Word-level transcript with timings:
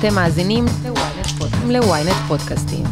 אתם 0.00 0.14
מאזינים 0.14 0.64
ל-ynet 1.68 2.28
פודקאסטים. 2.28 2.84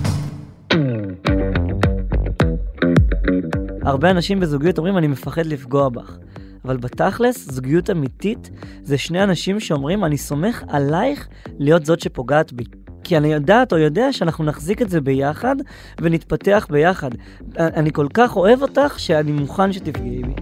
הרבה 3.83 4.11
אנשים 4.11 4.41
בזוגיות 4.41 4.79
אומרים, 4.79 4.99
אני 4.99 5.07
מפחד 5.07 5.47
לפגוע 5.47 5.89
בך. 5.89 6.17
אבל 6.65 6.77
בתכלס, 6.77 7.51
זוגיות 7.51 7.91
אמיתית 7.91 8.51
זה 8.83 8.99
שני 8.99 9.23
אנשים 9.23 9.61
שאומרים, 9.61 10.05
אני 10.05 10.19
סומך 10.19 10.63
עלייך 10.69 11.29
להיות 11.59 11.87
זאת 11.87 12.01
שפוגעת 12.01 12.53
בי. 12.53 12.65
כי 13.05 13.17
אני 13.17 13.33
יודעת 13.33 13.73
או 13.73 13.79
יודע 13.79 14.13
שאנחנו 14.13 14.45
נחזיק 14.45 14.83
את 14.83 14.91
זה 14.91 15.01
ביחד 15.01 15.57
ונתפתח 16.01 16.67
ביחד. 16.71 17.11
אני 17.59 17.93
כל 17.93 18.07
כך 18.15 18.37
אוהב 18.37 18.63
אותך 18.63 18.95
שאני 18.99 19.33
מוכן 19.33 19.73
שתפגעי 19.73 20.23
בי. 20.23 20.35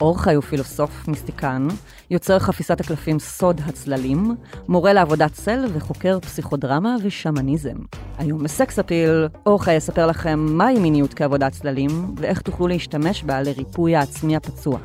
אור 0.00 0.22
חי 0.22 0.34
הוא 0.34 0.42
פילוסוף 0.42 1.08
מיסטיקן, 1.08 1.68
יוצר 2.10 2.38
חפיסת 2.38 2.80
הקלפים 2.80 3.18
סוד 3.18 3.60
הצללים, 3.64 4.34
מורה 4.68 4.92
לעבודת 4.92 5.32
צל 5.32 5.64
וחוקר 5.72 6.20
פסיכודרמה 6.20 6.96
ושמניזם. 7.02 7.76
היום 8.18 8.42
בסקס 8.42 8.78
אפיל, 8.78 9.28
אור 9.46 9.62
חי 9.62 9.72
יספר 9.74 10.06
לכם 10.06 10.38
מהי 10.38 10.78
מיניות 10.78 11.14
כעבודת 11.14 11.52
צללים, 11.52 12.14
ואיך 12.16 12.40
תוכלו 12.40 12.68
להשתמש 12.68 13.22
בה 13.22 13.42
לריפוי 13.42 13.96
העצמי 13.96 14.36
הפצוע. 14.36 14.78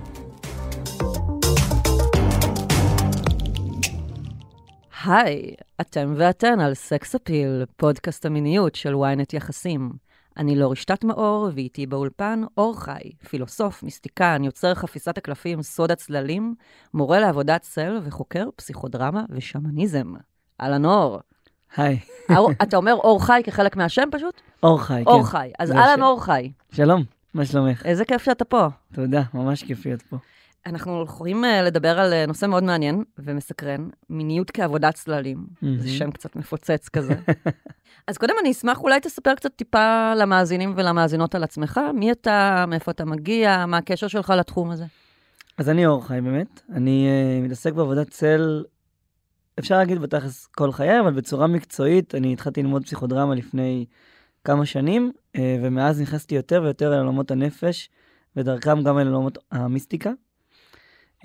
היי, 5.06 5.54
אתם 5.82 6.14
ואתן 6.18 6.60
על 6.60 6.74
סקס 6.74 7.16
אפיל, 7.16 7.66
פודקאסט 7.78 8.26
המיניות 8.26 8.76
של 8.76 8.94
ynet 8.94 9.36
יחסים. 9.36 10.05
אני 10.38 10.56
לא 10.56 10.72
רשתת 10.72 11.04
מאור, 11.04 11.50
ואיתי 11.54 11.86
באולפן 11.86 12.42
אור 12.58 12.80
חי, 12.80 13.12
פילוסוף, 13.30 13.84
מיסטיקן, 13.84 14.42
יוצר 14.44 14.74
חפיסת 14.74 15.18
הקלפים, 15.18 15.62
סוד 15.62 15.92
הצללים, 15.92 16.56
מורה 16.94 17.20
לעבודת 17.20 17.62
צל 17.62 18.00
וחוקר 18.04 18.46
פסיכודרמה 18.56 19.24
ושמניזם. 19.30 20.14
אהלן 20.62 20.86
אור. 20.86 21.20
היי. 21.78 22.00
אתה 22.64 22.78
אומר 22.78 22.94
אור 22.94 23.26
חי 23.26 23.42
כחלק 23.46 23.76
מהשם 23.76 24.10
פשוט? 24.12 24.42
אור 24.64 24.82
חי, 24.82 25.04
כן. 25.06 25.12
אור 25.12 25.26
חי. 25.26 25.52
אז 25.60 25.72
אהלן 25.72 26.04
אור 26.04 26.24
חי. 26.24 26.52
שלום, 26.72 27.04
מה 27.34 27.46
שלומך? 27.46 27.86
איזה 27.86 28.06
כיף 28.06 28.24
שאתה 28.24 28.46
פה. 28.46 28.68
תודה, 28.94 29.22
ממש 29.34 29.64
כיף 29.64 29.86
להיות 29.86 30.02
פה. 30.02 30.18
אנחנו 30.66 31.04
יכולים 31.04 31.44
uh, 31.44 31.48
לדבר 31.48 32.00
על 32.00 32.14
uh, 32.14 32.28
נושא 32.28 32.46
מאוד 32.46 32.64
מעניין 32.64 33.04
ומסקרן, 33.18 33.90
מיניות 34.10 34.52
כעבודת 34.52 34.94
צללים. 34.94 35.46
Mm-hmm. 35.50 35.66
זה 35.80 35.90
שם 35.90 36.12
קצת 36.12 36.36
מפוצץ 36.36 36.90
כזה. 36.90 37.14
אז 38.08 38.18
קודם 38.18 38.34
אני 38.42 38.52
אשמח, 38.52 38.82
אולי 38.82 39.00
תספר 39.00 39.36
קצת 39.36 39.56
טיפה 39.56 40.14
למאזינים 40.16 40.74
ולמאזינות 40.78 41.36
על 41.36 41.44
עצמך. 41.44 41.80
מי 41.94 42.12
אתה, 42.12 42.66
מאיפה 42.68 42.92
אתה 42.92 43.06
מגיע, 43.06 43.66
מה 43.66 43.78
הקשר 43.78 44.08
שלך 44.08 44.30
לתחום 44.30 44.72
הזה? 44.72 44.86
אז 45.58 45.70
אני 45.70 45.86
אור 45.86 46.08
חי 46.08 46.20
באמת. 46.24 46.62
אני 46.74 47.08
uh, 47.08 47.46
מתעסק 47.46 47.74
בעבודת 47.74 48.10
צל, 48.10 48.64
אפשר 49.60 49.78
להגיד 49.78 50.00
בתכלס 50.00 50.46
כל 50.46 50.72
חיי, 50.72 51.00
אבל 51.00 51.14
בצורה 51.14 51.48
מקצועית. 51.48 52.16
אני 52.16 52.34
התחלתי 52.34 52.64
ללמוד 52.64 52.84
פסיכודרמה 52.84 53.36
לפני 53.36 53.86
כמה 54.44 54.66
שנים, 54.66 55.12
uh, 55.38 55.40
ומאז 55.64 56.02
נכנסתי 56.02 56.36
יותר 56.36 56.62
ויותר 56.64 56.94
אל 56.94 57.00
עולמות 57.00 57.32
הנפש, 57.32 57.90
ודרכם 58.36 58.84
גם 58.84 59.00
אל 59.00 59.08
עולמות 59.08 59.38
המיסטיקה. 59.52 60.12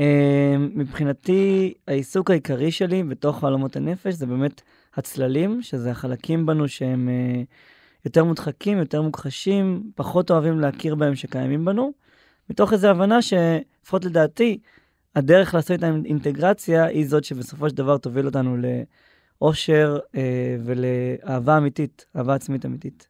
אמ, 0.00 0.70
מבחינתי, 0.74 1.74
העיסוק 1.88 2.30
העיקרי 2.30 2.70
שלי 2.70 3.02
בתוך 3.02 3.44
עולמות 3.44 3.76
הנפש 3.76 4.14
זה 4.14 4.26
באמת 4.26 4.62
הצללים, 4.94 5.62
שזה 5.62 5.90
החלקים 5.90 6.46
בנו 6.46 6.68
שהם 6.68 7.08
אה, 7.08 7.42
יותר 8.04 8.24
מודחקים, 8.24 8.78
יותר 8.78 9.02
מוכחשים, 9.02 9.90
פחות 9.94 10.30
אוהבים 10.30 10.60
להכיר 10.60 10.94
בהם 10.94 11.14
שקיימים 11.14 11.64
בנו, 11.64 11.92
מתוך 12.50 12.72
איזו 12.72 12.88
הבנה 12.88 13.22
שלפחות 13.22 14.04
לדעתי, 14.04 14.58
הדרך 15.16 15.54
לעשות 15.54 15.78
את 15.78 15.82
האינטגרציה 15.82 16.84
היא 16.84 17.08
זאת 17.08 17.24
שבסופו 17.24 17.68
של 17.68 17.76
דבר 17.76 17.98
תוביל 17.98 18.26
אותנו 18.26 18.56
לאושר 19.40 19.98
אה, 20.16 20.56
ולאהבה 20.64 21.58
אמיתית, 21.58 22.06
אהבה 22.16 22.34
עצמית 22.34 22.66
אמיתית. 22.66 23.09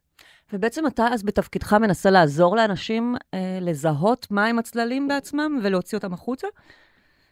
ובעצם 0.53 0.87
אתה 0.87 1.07
אז 1.07 1.23
בתפקידך 1.23 1.73
מנסה 1.73 2.11
לעזור 2.11 2.55
לאנשים 2.55 3.15
אה, 3.33 3.59
לזהות 3.61 4.27
מהם 4.31 4.59
הצללים 4.59 5.07
בעצמם 5.07 5.59
ולהוציא 5.63 5.97
אותם 5.97 6.13
החוצה? 6.13 6.47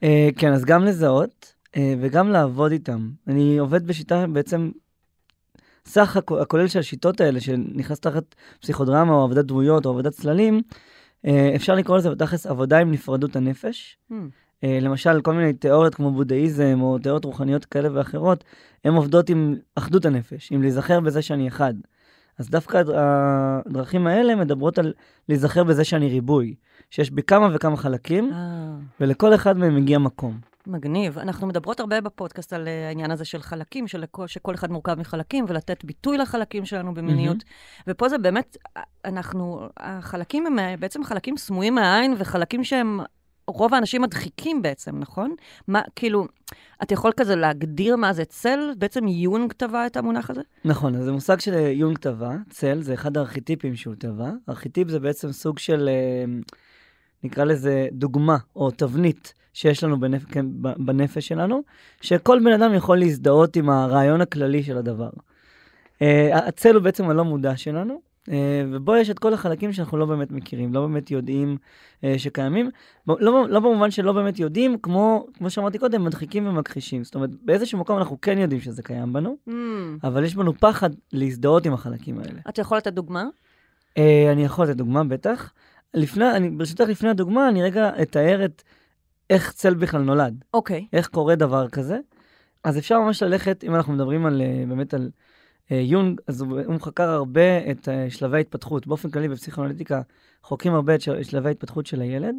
אה, 0.03 0.29
כן, 0.37 0.53
אז 0.53 0.65
גם 0.65 0.85
לזהות 0.85 1.53
אה, 1.77 1.93
וגם 2.01 2.29
לעבוד 2.31 2.71
איתם. 2.71 3.09
אני 3.27 3.57
עובד 3.57 3.87
בשיטה 3.87 4.27
בעצם, 4.27 4.71
סך 5.85 6.17
הכולל 6.41 6.67
של 6.67 6.79
השיטות 6.79 7.21
האלה, 7.21 7.39
שנכנס 7.39 7.99
תחת 7.99 8.35
פסיכודרמה 8.61 9.13
או 9.13 9.23
עבודת 9.23 9.45
דמויות 9.45 9.85
או 9.85 9.89
עבודת 9.91 10.11
צללים, 10.13 10.61
אה, 11.25 11.51
אפשר 11.55 11.75
לקרוא 11.75 11.97
לזה 11.97 12.09
בתכלס 12.09 12.45
עבודה 12.45 12.79
עם 12.79 12.91
נפרדות 12.91 13.35
הנפש. 13.35 13.97
Hmm. 14.11 14.15
אה, 14.63 14.79
למשל, 14.81 15.21
כל 15.21 15.33
מיני 15.33 15.53
תיאוריות 15.53 15.95
כמו 15.95 16.11
בודהיזם 16.11 16.77
או 16.81 16.97
תיאוריות 16.99 17.25
רוחניות 17.25 17.65
כאלה 17.65 17.89
ואחרות, 17.93 18.43
הן 18.83 18.93
עובדות 18.93 19.29
עם 19.29 19.55
אחדות 19.75 20.05
הנפש, 20.05 20.51
עם 20.51 20.61
להיזכר 20.61 20.99
בזה 20.99 21.21
שאני 21.21 21.47
אחד. 21.47 21.73
אז 22.39 22.49
דווקא 22.49 22.83
הדרכים 22.95 24.07
האלה 24.07 24.35
מדברות 24.35 24.79
על 24.79 24.93
להיזכר 25.29 25.63
בזה 25.63 25.83
שאני 25.83 26.09
ריבוי, 26.09 26.55
שיש 26.89 27.11
בי 27.11 27.23
כמה 27.23 27.49
וכמה 27.53 27.77
חלקים, 27.77 28.33
אה. 28.33 28.75
ולכל 28.99 29.35
אחד 29.35 29.57
מהם 29.57 29.75
מגיע 29.75 29.99
מקום. 29.99 30.39
מגניב. 30.67 31.19
אנחנו 31.19 31.47
מדברות 31.47 31.79
הרבה 31.79 32.01
בפודקאסט 32.01 32.53
על 32.53 32.67
אה, 32.67 32.87
העניין 32.87 33.11
הזה 33.11 33.25
של 33.25 33.41
חלקים, 33.41 33.87
של 33.87 34.03
שכל 34.27 34.55
אחד 34.55 34.71
מורכב 34.71 34.99
מחלקים, 34.99 35.45
ולתת 35.47 35.85
ביטוי 35.85 36.17
לחלקים 36.17 36.65
שלנו 36.65 36.93
במיניות. 36.93 37.37
Mm-hmm. 37.37 37.83
ופה 37.87 38.09
זה 38.09 38.17
באמת, 38.17 38.57
אנחנו, 39.05 39.67
החלקים 39.77 40.45
הם 40.45 40.59
אה, 40.59 40.75
בעצם 40.79 41.03
חלקים 41.03 41.37
סמויים 41.37 41.75
מהעין, 41.75 42.15
וחלקים 42.17 42.63
שהם 42.63 42.99
רוב 43.55 43.73
האנשים 43.73 44.01
מדחיקים 44.01 44.61
בעצם, 44.61 44.99
נכון? 44.99 45.35
מה, 45.67 45.81
כאילו, 45.95 46.27
אתה 46.83 46.93
יכול 46.93 47.11
כזה 47.17 47.35
להגדיר 47.35 47.95
מה 47.95 48.13
זה 48.13 48.25
צל? 48.25 48.59
בעצם 48.77 49.07
יונג 49.07 49.53
טבע 49.53 49.85
את 49.85 49.97
המונח 49.97 50.29
הזה? 50.29 50.41
נכון, 50.65 50.95
אז 50.95 51.05
זה 51.05 51.11
מושג 51.11 51.37
יונג 51.71 51.97
טבע. 51.97 52.35
צל 52.49 52.81
זה 52.81 52.93
אחד 52.93 53.17
הארכיטיפים 53.17 53.75
שהוא 53.75 53.95
טבע. 53.99 54.31
ארכיטיפ 54.49 54.87
זה 54.87 54.99
בעצם 54.99 55.31
סוג 55.31 55.59
של, 55.59 55.89
אה, 55.89 56.25
נקרא 57.23 57.43
לזה 57.43 57.87
דוגמה 57.91 58.37
או 58.55 58.71
תבנית 58.71 59.33
שיש 59.53 59.83
לנו 59.83 59.99
בנפ... 59.99 60.25
כן, 60.25 60.45
בנפש 60.77 61.27
שלנו, 61.27 61.61
שכל 62.01 62.39
בן 62.39 62.53
אדם 62.61 62.73
יכול 62.73 62.99
להזדהות 62.99 63.55
עם 63.55 63.69
הרעיון 63.69 64.21
הכללי 64.21 64.63
של 64.63 64.77
הדבר. 64.77 65.09
Uh, 65.09 66.01
הצל 66.33 66.75
הוא 66.75 66.83
בעצם 66.83 67.09
הלא 67.09 67.25
מודע 67.25 67.57
שלנו, 67.57 67.93
אה, 67.93 67.99
ובו 68.71 68.95
יש 68.95 69.09
את 69.09 69.19
כל 69.19 69.33
החלקים 69.33 69.73
שאנחנו 69.73 69.97
לא 69.97 70.05
באמת 70.05 70.31
מכירים, 70.31 70.73
לא 70.73 70.81
באמת 70.81 71.11
יודעים 71.11 71.57
אה, 72.03 72.13
שקיימים. 72.17 72.69
לא, 73.07 73.49
לא 73.49 73.59
במובן 73.59 73.91
שלא 73.91 74.13
באמת 74.13 74.39
יודעים, 74.39 74.77
כמו, 74.77 75.27
כמו 75.33 75.49
שאמרתי 75.49 75.77
קודם, 75.77 76.05
מדחיקים 76.05 76.47
ומכחישים. 76.47 77.03
זאת 77.03 77.15
אומרת, 77.15 77.29
באיזשהו 77.41 77.79
מקום 77.79 77.97
אנחנו 77.97 78.21
כן 78.21 78.37
יודעים 78.37 78.61
שזה 78.61 78.83
קיים 78.83 79.13
בנו, 79.13 79.37
mm. 79.49 79.51
אבל 80.03 80.23
יש 80.23 80.35
בנו 80.35 80.53
פחד 80.53 80.89
להזדהות 81.13 81.65
עם 81.65 81.73
החלקים 81.73 82.19
האלה. 82.19 82.39
אתה 82.49 82.61
יכול 82.61 82.77
לתת 82.77 82.93
דוגמה? 82.93 83.25
אה, 83.97 84.31
אני 84.31 84.45
יכול 84.45 84.65
לתת 84.65 84.75
דוגמה, 84.75 85.03
בטח. 85.03 85.53
לפני, 85.93 86.31
אני, 86.31 86.49
ברשותך, 86.49 86.83
לפני 86.87 87.09
הדוגמה, 87.09 87.49
אני 87.49 87.63
רגע 87.63 87.91
אתאר 88.01 88.45
את 88.45 88.63
איך 89.29 89.51
צל 89.51 89.73
בכלל 89.73 90.01
נולד. 90.01 90.43
אוקיי. 90.53 90.87
איך 90.93 91.07
קורה 91.07 91.35
דבר 91.35 91.69
כזה. 91.69 91.97
אז 92.63 92.77
אפשר 92.77 92.99
ממש 92.99 93.23
ללכת, 93.23 93.63
אם 93.63 93.75
אנחנו 93.75 93.93
מדברים 93.93 94.25
על, 94.25 94.41
באמת 94.67 94.93
על 94.93 95.01
אה, 95.01 95.28
יונג, 95.71 96.21
אז 96.27 96.41
הוא, 96.41 96.59
הוא 96.65 96.81
חקר 96.81 97.09
הרבה 97.09 97.71
את 97.71 97.87
uh, 97.87 98.13
שלבי 98.13 98.37
ההתפתחות. 98.37 98.87
באופן 98.87 99.09
כללי 99.09 99.27
בפסיכואנליטיקה 99.27 100.01
חוקרים 100.43 100.73
הרבה 100.73 100.95
את 100.95 101.01
שלבי 101.01 101.47
ההתפתחות 101.47 101.85
של 101.85 102.01
הילד, 102.01 102.35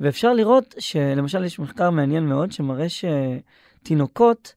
ואפשר 0.00 0.32
לראות 0.32 0.74
שלמשל 0.78 1.44
יש 1.44 1.58
מחקר 1.58 1.90
מעניין 1.90 2.26
מאוד 2.26 2.52
שמראה 2.52 2.86
שתינוקות 2.88 4.54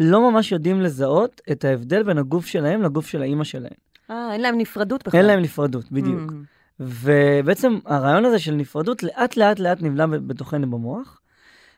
לא 0.00 0.30
ממש 0.30 0.52
יודעים 0.52 0.80
לזהות 0.80 1.40
את 1.52 1.64
ההבדל 1.64 2.02
בין 2.02 2.18
הגוף 2.18 2.46
שלהם 2.46 2.82
לגוף 2.82 3.06
של 3.06 3.22
האימא 3.22 3.44
שלהם. 3.44 3.72
אה, 4.10 4.32
אין 4.32 4.40
להם 4.40 4.58
נפרדות 4.58 5.06
בכלל. 5.06 5.20
אין 5.20 5.26
להם 5.26 5.40
נפרדות, 5.40 5.92
בדיוק. 5.92 6.30
Mm. 6.30 6.34
ובעצם 6.80 7.78
הרעיון 7.84 8.24
הזה 8.24 8.38
של 8.38 8.54
נפרדות 8.54 9.02
לאט 9.02 9.36
לאט 9.36 9.58
לאט 9.58 9.82
נבלע 9.82 10.06
בתוכנו 10.06 10.70
במוח. 10.70 11.20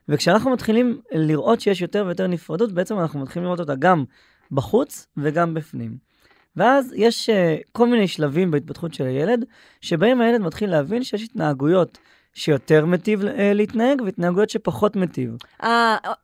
וכשאנחנו 0.08 0.50
מתחילים 0.50 1.00
לראות 1.12 1.60
שיש 1.60 1.82
יותר 1.82 2.05
ויותר 2.06 2.26
נפרדות, 2.26 2.72
בעצם 2.72 2.99
אנחנו 2.99 3.20
מתחילים 3.20 3.44
לראות 3.44 3.60
אותה 3.60 3.75
גם 3.75 4.05
בחוץ 4.52 5.06
וגם 5.16 5.54
בפנים. 5.54 6.08
ואז 6.56 6.92
יש 6.96 7.30
uh, 7.30 7.32
כל 7.72 7.88
מיני 7.88 8.08
שלבים 8.08 8.50
בהתפתחות 8.50 8.94
של 8.94 9.06
הילד, 9.06 9.44
שבהם 9.80 10.20
הילד 10.20 10.40
מתחיל 10.40 10.70
להבין 10.70 11.02
שיש 11.02 11.22
התנהגויות 11.22 11.98
שיותר 12.34 12.86
מטיב 12.86 13.22
uh, 13.22 13.26
להתנהג, 13.54 14.02
והתנהגויות 14.02 14.50
שפחות 14.50 14.96
מטיב. 14.96 15.36
Uh, 15.62 15.66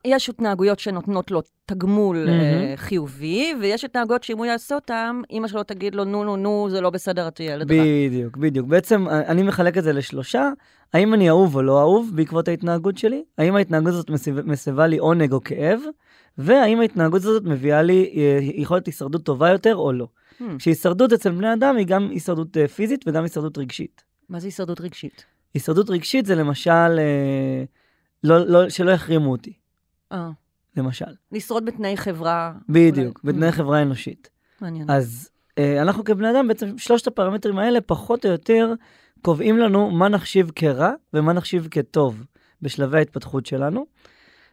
יש 0.05 0.29
התנהגויות 0.29 0.79
שנותנות 0.79 1.31
לו 1.31 1.43
תגמול 1.67 2.27
mm-hmm. 2.27 2.79
uh, 2.79 2.81
חיובי, 2.81 3.55
ויש 3.61 3.85
התנהגויות 3.85 4.23
שאם 4.23 4.39
הוא 4.39 4.47
יעשה 4.47 4.75
אותן, 4.75 5.21
אמא 5.31 5.49
שלו 5.49 5.63
תגיד 5.63 5.95
לו, 5.95 6.05
נו, 6.05 6.25
נו, 6.25 6.37
נו, 6.37 6.67
זה 6.71 6.81
לא 6.81 6.91
בסדר, 6.91 7.29
אתה 7.29 7.43
ילד 7.43 7.73
רע. 7.73 7.79
בדיוק, 7.79 8.37
בדיוק. 8.37 8.67
בעצם 8.67 9.09
אני 9.09 9.43
מחלק 9.43 9.79
את 9.79 9.85
זה 9.85 9.93
לשלושה. 9.93 10.51
האם 10.93 11.15
אני 11.15 11.29
אהוב 11.29 11.57
או 11.57 11.63
לא 11.63 11.81
אהוב 11.81 12.11
בעקבות 12.15 12.49
ההתנהגות 12.49 12.99
שלי? 12.99 13.25
האם 13.39 13.57
ההתנהגות 13.57 13.89
הזאת 13.89 14.11
מסבה 14.45 14.87
לי 14.87 14.99
עונג 14.99 15.33
או 15.33 15.45
כאב? 15.45 15.81
והאם 16.39 16.81
ההתנהגות 16.81 17.23
הזאת 17.23 17.43
מביאה 17.45 17.83
לי 17.83 18.13
אה, 18.17 18.39
יכולת 18.43 18.87
הישרדות 18.87 19.25
טובה 19.25 19.51
יותר 19.51 19.77
או 19.77 19.93
לא. 19.93 20.07
Hmm. 20.41 20.45
שהישרדות 20.59 21.13
אצל 21.13 21.31
בני 21.31 21.53
אדם 21.53 21.77
היא 21.77 21.87
גם 21.87 22.09
הישרדות 22.11 22.57
אה, 22.57 22.69
פיזית 22.69 23.05
וגם 23.09 23.23
הישרדות 23.23 23.59
רגשית. 23.59 24.05
מה 24.29 24.41
זה 24.41 24.47
הישרדות 24.47 24.81
רגשית? 24.81 25.25
הישרדות 25.55 25.91
רגשית 25.91 26.27
זה 26.27 26.35
למשל 26.35 26.71
אה, 26.71 27.65
לא, 28.25 28.47
לא, 28.47 28.69
שלא 28.69 28.91
יחרימו 28.91 29.33
אותי, 29.33 29.53
אה, 30.13 30.31
למשל. 30.77 31.05
לשרוד 31.33 31.65
בתנאי 31.65 31.97
חברה. 31.97 32.53
בדיוק, 32.69 33.21
אולי- 33.25 33.33
בתנאי 33.35 33.49
Mm, 33.49 33.53
חברה 33.53 33.83
אנושית. 33.83 34.31
מעניין. 34.61 34.91
אז 34.91 35.31
אה, 35.59 35.83
אנחנו 35.83 36.05
כבני 36.05 36.31
אדם, 36.31 36.49
בעצם 36.49 36.79
שלושת 36.79 37.07
הפרמטרים 37.07 37.59
האלה, 37.59 37.81
פחות 37.81 38.27
או 38.27 38.31
יותר, 38.31 38.73
קובעים 39.23 39.59
לנו 39.59 39.91
מה 39.91 40.09
נחשיב 40.09 40.51
כרע 40.57 40.91
ומה 41.15 41.33
נחשיב 41.33 41.69
כטוב 41.71 42.25
בשלבי 42.63 42.99
ההתפתחות 42.99 43.47
שלנו. 43.47 43.87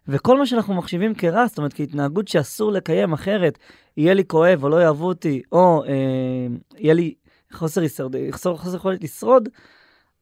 וכל 0.07 0.37
מה 0.37 0.45
שאנחנו 0.45 0.73
מחשיבים 0.73 1.15
כרע, 1.15 1.47
זאת 1.47 1.57
אומרת, 1.57 1.73
כהתנהגות 1.73 2.27
שאסור 2.27 2.71
לקיים 2.71 3.13
אחרת, 3.13 3.57
יהיה 3.97 4.13
לי 4.13 4.23
כואב 4.27 4.63
או 4.63 4.69
לא 4.69 4.83
יאהבו 4.83 5.05
אותי, 5.05 5.41
או 5.51 5.83
אה, 5.83 6.47
יהיה 6.77 6.93
לי 6.93 7.13
חוסר, 7.53 7.83
ישרד, 7.83 8.15
חוסר, 8.31 8.57
חוסר 8.57 8.75
יכולת 8.75 9.03
לשרוד, 9.03 9.49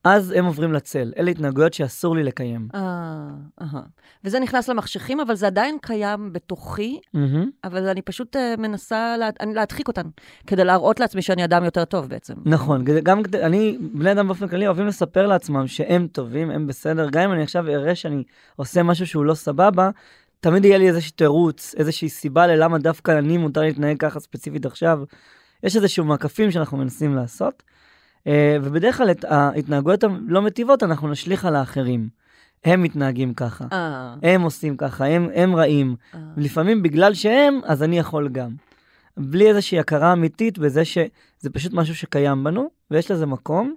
אז 0.03 0.31
הם 0.31 0.45
עוברים 0.45 0.73
לצל. 0.73 1.13
אלה 1.17 1.31
התנהגויות 1.31 1.73
שאסור 1.73 2.15
לי 2.15 2.23
לקיים. 2.23 2.67
אה, 2.75 2.79
אהה. 3.61 3.81
וזה 4.23 4.39
נכנס 4.39 4.67
למחשכים, 4.67 5.19
אבל 5.19 5.35
זה 5.35 5.47
עדיין 5.47 5.77
קיים 5.81 6.33
בתוכי, 6.33 6.99
מהמם. 7.13 7.49
אבל 7.63 7.87
אני 7.87 8.01
פשוט 8.01 8.35
אה, 8.35 8.55
מנסה 8.57 9.17
לה, 9.17 9.29
אני, 9.39 9.53
להדחיק 9.53 9.87
אותן, 9.87 10.07
כדי 10.47 10.63
להראות 10.63 10.99
לעצמי 10.99 11.21
שאני 11.21 11.45
אדם 11.45 11.63
יותר 11.63 11.85
טוב 11.85 12.09
בעצם. 12.09 12.33
נכון, 12.45 12.83
גם 13.03 13.21
אני, 13.33 13.77
בני 13.93 14.11
אדם 14.11 14.27
באופן 14.27 14.47
כללי 14.47 14.67
אוהבים 14.67 14.87
לספר 14.87 15.27
לעצמם 15.27 15.67
שהם 15.67 16.07
טובים, 16.07 16.51
הם 16.51 16.67
בסדר, 16.67 17.09
גם 17.11 17.23
אם 17.23 17.33
אני 17.33 17.43
עכשיו 17.43 17.67
אראה 17.67 17.95
שאני 17.95 18.23
עושה 18.55 18.83
משהו 18.83 19.07
שהוא 19.07 19.25
לא 19.25 19.33
סבבה, 19.33 19.89
תמיד 20.39 20.65
יהיה 20.65 20.77
לי 20.77 20.87
איזשהו 20.87 21.11
תירוץ, 21.15 21.75
איזושהי 21.77 22.09
סיבה 22.09 22.47
ללמה 22.47 22.77
דווקא 22.77 23.19
אני 23.19 23.37
מותר 23.37 23.61
להתנהג 23.61 23.97
ככה 23.97 24.19
ספציפית 24.19 24.65
עכשיו. 24.65 25.03
יש 25.63 25.75
איזשהו 25.75 26.05
מעקפים 26.05 26.51
שאנחנו 26.51 26.77
מנסים 26.77 27.15
לעשות, 27.15 27.63
ובדרך 28.61 28.97
כלל 28.97 29.11
את 29.11 29.23
ההתנהגויות 29.23 30.03
הלא 30.03 30.41
מטיבות 30.41 30.83
אנחנו 30.83 31.07
נשליך 31.07 31.45
על 31.45 31.55
האחרים. 31.55 32.09
הם 32.65 32.83
מתנהגים 32.83 33.33
ככה, 33.33 33.65
אה, 33.71 34.15
הם 34.23 34.41
עושים 34.41 34.77
ככה, 34.77 35.05
הם, 35.05 35.29
הם 35.33 35.55
רעים. 35.55 35.95
אה. 36.15 36.19
לפעמים 36.37 36.83
בגלל 36.83 37.13
שהם, 37.13 37.59
אז 37.63 37.83
אני 37.83 37.99
יכול 37.99 38.29
גם. 38.29 38.49
בלי 39.17 39.49
איזושהי 39.49 39.79
הכרה 39.79 40.13
אמיתית 40.13 40.57
בזה 40.57 40.85
שזה 40.85 41.49
פשוט 41.53 41.73
משהו 41.73 41.95
שקיים 41.95 42.43
בנו, 42.43 42.69
ויש 42.91 43.11
לזה 43.11 43.25
מקום. 43.25 43.75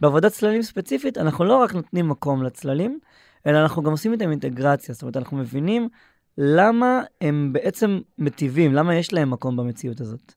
בעבודת 0.00 0.32
צללים 0.32 0.62
ספציפית, 0.62 1.18
אנחנו 1.18 1.44
לא 1.44 1.56
רק 1.56 1.74
נותנים 1.74 2.08
מקום 2.08 2.42
לצללים, 2.42 2.98
אלא 3.46 3.62
אנחנו 3.62 3.82
גם 3.82 3.90
עושים 3.90 4.12
איתם 4.12 4.30
אינטגרציה. 4.30 4.94
זאת 4.94 5.02
אומרת, 5.02 5.16
אנחנו 5.16 5.36
מבינים 5.36 5.88
למה 6.38 7.02
הם 7.20 7.52
בעצם 7.52 8.00
מטיבים, 8.18 8.74
למה 8.74 8.94
יש 8.94 9.12
להם 9.12 9.30
מקום 9.30 9.56
במציאות 9.56 10.00
הזאת. 10.00 10.34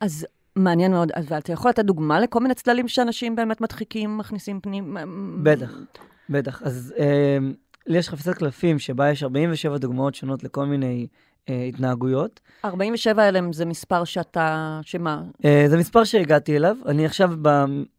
אז 0.00 0.26
מעניין 0.58 0.92
מאוד, 0.92 1.12
אז 1.14 1.24
ואתה 1.28 1.52
יכול 1.52 1.68
לתת 1.68 1.84
דוגמה 1.84 2.20
לכל 2.20 2.40
מיני 2.40 2.54
צללים 2.54 2.88
שאנשים 2.88 3.36
באמת 3.36 3.60
מדחיקים, 3.60 4.18
מכניסים 4.18 4.60
פנים? 4.60 4.96
בטח, 5.42 5.78
בטח. 6.30 6.62
אז 6.62 6.94
אה, 6.98 7.38
לי 7.86 7.98
יש 7.98 8.08
חפיסת 8.08 8.34
קלפים 8.34 8.78
שבה 8.78 9.10
יש 9.10 9.22
47 9.22 9.78
דוגמאות 9.78 10.14
שונות 10.14 10.44
לכל 10.44 10.66
מיני 10.66 11.06
אה, 11.48 11.64
התנהגויות. 11.64 12.40
47 12.64 13.22
האלה 13.22 13.40
זה 13.52 13.64
מספר 13.64 14.04
שאתה, 14.04 14.80
שמה? 14.82 15.22
אה, 15.44 15.64
זה 15.68 15.76
מספר 15.76 16.04
שהגעתי 16.04 16.56
אליו. 16.56 16.76
אני 16.86 17.06
עכשיו 17.06 17.30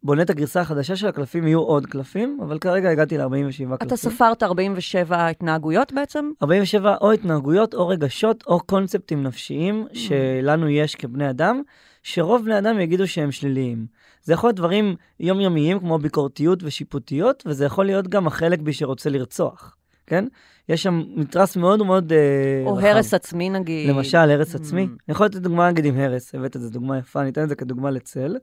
בונה 0.02 0.22
את 0.22 0.30
הגרסה 0.30 0.60
החדשה 0.60 0.96
של 0.96 1.06
הקלפים, 1.06 1.46
יהיו 1.46 1.60
עוד 1.60 1.86
קלפים, 1.86 2.38
אבל 2.42 2.58
כרגע 2.58 2.90
הגעתי 2.90 3.18
ל-47 3.18 3.28
קלפים. 3.56 3.72
אתה 3.72 3.96
ספרת 3.96 4.42
47 4.42 5.28
התנהגויות 5.28 5.92
בעצם? 5.92 6.30
47 6.42 6.96
או 7.00 7.12
התנהגויות, 7.12 7.74
או 7.74 7.88
רגשות, 7.88 8.44
או 8.46 8.60
קונספטים 8.60 9.22
נפשיים 9.22 9.86
שלנו 9.92 10.68
יש 10.68 10.94
כבני 10.94 11.30
אדם, 11.30 11.62
שרוב 12.02 12.44
בני 12.44 12.58
אדם 12.58 12.80
יגידו 12.80 13.08
שהם 13.08 13.32
שליליים. 13.32 13.86
זה 14.22 14.32
יכול 14.32 14.48
להיות 14.48 14.56
דברים 14.56 14.96
יומיומיים 15.20 15.78
כמו 15.78 15.98
ביקורתיות 15.98 16.62
ושיפוטיות, 16.62 17.42
וזה 17.46 17.64
יכול 17.64 17.86
להיות 17.86 18.08
גם 18.08 18.26
החלק 18.26 18.60
בי 18.60 18.72
שרוצה 18.72 19.10
לרצוח, 19.10 19.76
כן? 20.06 20.24
יש 20.68 20.82
שם 20.82 21.02
מתרס 21.16 21.56
מאוד 21.56 21.82
מאוד 21.82 22.12
אה, 22.12 22.62
או 22.66 22.76
רחב. 22.76 22.86
הרס 22.86 23.14
עצמי 23.14 23.50
נגיד? 23.50 23.90
למשל, 23.90 24.18
הרס 24.18 24.54
Mm. 24.54 24.58
עצמי. 24.58 24.82
אני 24.82 24.96
יכול 25.08 25.26
לתת 25.26 25.36
דוגמה 25.36 25.70
נגיד 25.70 25.84
עם 25.84 25.96
הרס, 26.00 26.34
הבאת 26.34 26.56
את 26.56 26.60
זה 26.60 26.70
דוגמה 26.70 26.98
יפה, 26.98 27.20
אני 27.20 27.30
אתן 27.30 27.42
את 27.42 27.48
זה 27.48 27.54
כדוגמה 27.54 27.90
לצל. 27.90 28.36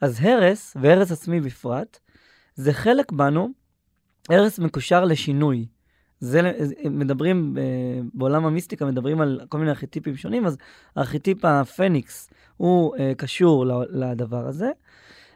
אז 0.00 0.18
הרס, 0.20 0.76
והרס 0.80 1.12
עצמי 1.12 1.40
בפרט, 1.40 1.98
זה 2.54 2.72
חלק 2.72 3.12
בנו, 3.12 3.48
הרס 4.30 4.58
מקושר 4.58 5.04
לשינוי. 5.04 5.66
זה, 6.20 6.52
מדברים, 6.84 7.56
אה, 7.58 7.62
בעולם 8.14 8.46
המיסטיקה 8.46 8.86
מדברים 8.86 9.20
על 9.20 9.40
כל 9.48 9.58
מיני 9.58 9.70
ארכיטיפים 9.70 10.16
שונים, 10.16 10.46
אז 10.46 10.56
הארכיטיפ 10.96 11.44
הפניקס 11.44 12.30
הוא 12.56 12.96
אה, 12.96 13.12
קשור 13.16 13.66
לדבר 13.90 14.46
הזה, 14.46 14.70